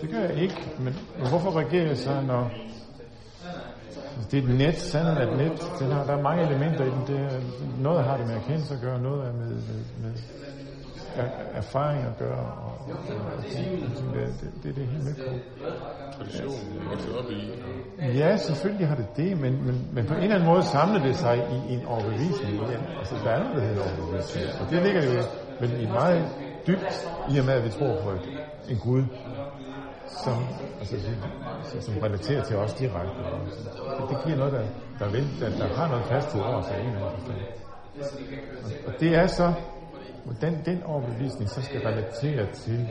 [0.00, 0.68] det gør jeg ikke.
[0.78, 2.50] Men, men hvorfor reagerer jeg så, når...
[4.30, 5.58] Det er et net, sandheden er et net.
[5.78, 7.02] Den har, der er mange elementer i den.
[7.06, 7.40] Det er,
[7.80, 10.12] noget har det med erkendelse at gøre, noget er med, med, med
[11.16, 12.46] er, erfaring at gøre.
[12.66, 15.30] Og, og, og ting, det, det, det er det helt med på.
[16.16, 16.54] Tradition,
[16.90, 17.40] vokset op i.
[18.18, 21.16] Ja, selvfølgelig har det det, men, men, men på en eller anden måde samler det
[21.16, 21.36] sig
[21.68, 22.54] i en overbevisning.
[22.54, 24.46] Ja, altså, der er noget, der hedder overbevisning.
[24.60, 25.22] Og det ligger jo
[25.60, 26.24] vel i meget
[26.66, 28.28] dybt, i og med, at vi tror på et,
[28.68, 29.04] en Gud,
[30.24, 30.46] som,
[30.78, 30.96] altså,
[31.80, 33.16] som, relaterer til os direkte.
[34.00, 34.64] Det, det giver noget, der,
[34.98, 36.80] der, vil, der, der har noget fasthed over sig.
[36.80, 37.20] en eller anden.
[38.64, 39.52] Og, og det er så,
[40.24, 42.88] hvordan den overbevisning så skal relatere til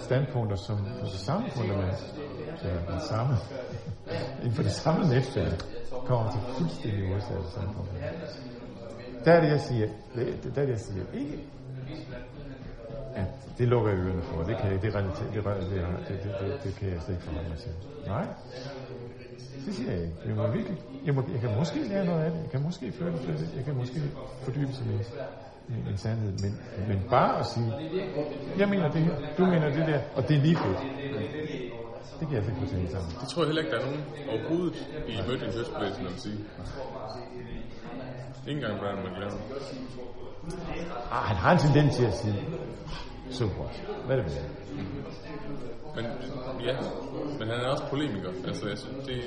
[0.00, 2.14] standpunkter, som på det samme fundament,
[2.64, 3.34] ja, den samme,
[4.42, 5.64] inden for det samme netværk,
[6.06, 7.94] kommer til fuldstændig modsatte standpunkter.
[9.24, 11.44] Der er det, jeg siger, der er det, jeg siger ikke,
[13.14, 14.42] at det lukker jeg ørerne for.
[14.42, 15.46] Det kan jeg, det, relater, det, det,
[16.08, 17.72] det, det, det, det kan jeg slet ikke forholde mig til.
[18.06, 18.26] Nej,
[19.66, 20.14] det siger jeg ikke.
[20.26, 22.40] Jeg, må virkelig, jeg, må, jeg kan måske lære noget af det.
[22.42, 23.50] Jeg kan måske føle det.
[23.56, 24.00] Jeg kan måske
[24.42, 26.32] fordybe sig i en, en sandhed.
[26.42, 26.52] Men,
[26.88, 27.72] men bare at sige,
[28.58, 30.78] jeg mener det her, du mener det der, og det er lige fedt.
[32.20, 33.10] Det kan jeg ikke få til sammen.
[33.20, 34.76] Det tror jeg heller ikke, der er nogen overhovedet
[35.08, 36.38] i Møding Høstbevægelsen, vil sige.
[38.48, 39.40] Ingen gang Brian McLaren.
[41.12, 42.34] Ah, han har en tendens til at sige,
[43.30, 43.68] super,
[44.06, 44.50] hvad er det med det?
[45.96, 46.04] Men
[46.64, 46.76] ja,
[47.38, 48.30] men han er også polemiker.
[48.46, 49.22] Altså, jeg, synes, det,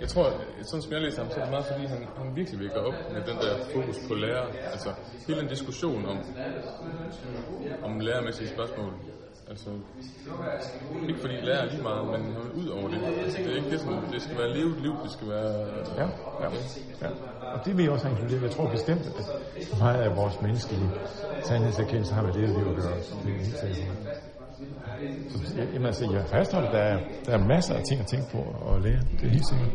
[0.00, 2.60] jeg tror, sådan som jeg læser ham, så er det meget fordi, han, han virkelig
[2.60, 4.46] vækker op med den der fokus på lærer.
[4.72, 4.90] Altså,
[5.26, 6.18] hele en diskussion om,
[7.82, 8.92] om lærermæssige spørgsmål.
[9.50, 9.70] Altså,
[11.08, 12.98] ikke fordi lærer er lige meget, men ud over det.
[13.24, 15.50] Altså, det er ikke det, som, det skal være levet liv, det skal være...
[15.96, 16.06] Ja,
[16.42, 16.48] ja,
[17.02, 17.08] ja.
[17.54, 18.42] Og det vil jeg også have inkluderet.
[18.42, 19.14] Jeg tror bestemt, at
[19.78, 20.90] meget af vores menneskelige
[21.44, 22.96] sandhedserkendelse har med det liv at gøre.
[23.24, 23.96] Det er helt sikkert.
[25.30, 28.26] Så, jamen, altså, jeg fastholder, at der er, der er masser af ting at tænke
[28.32, 29.00] på og lære.
[29.20, 29.70] Det er helt sikkert.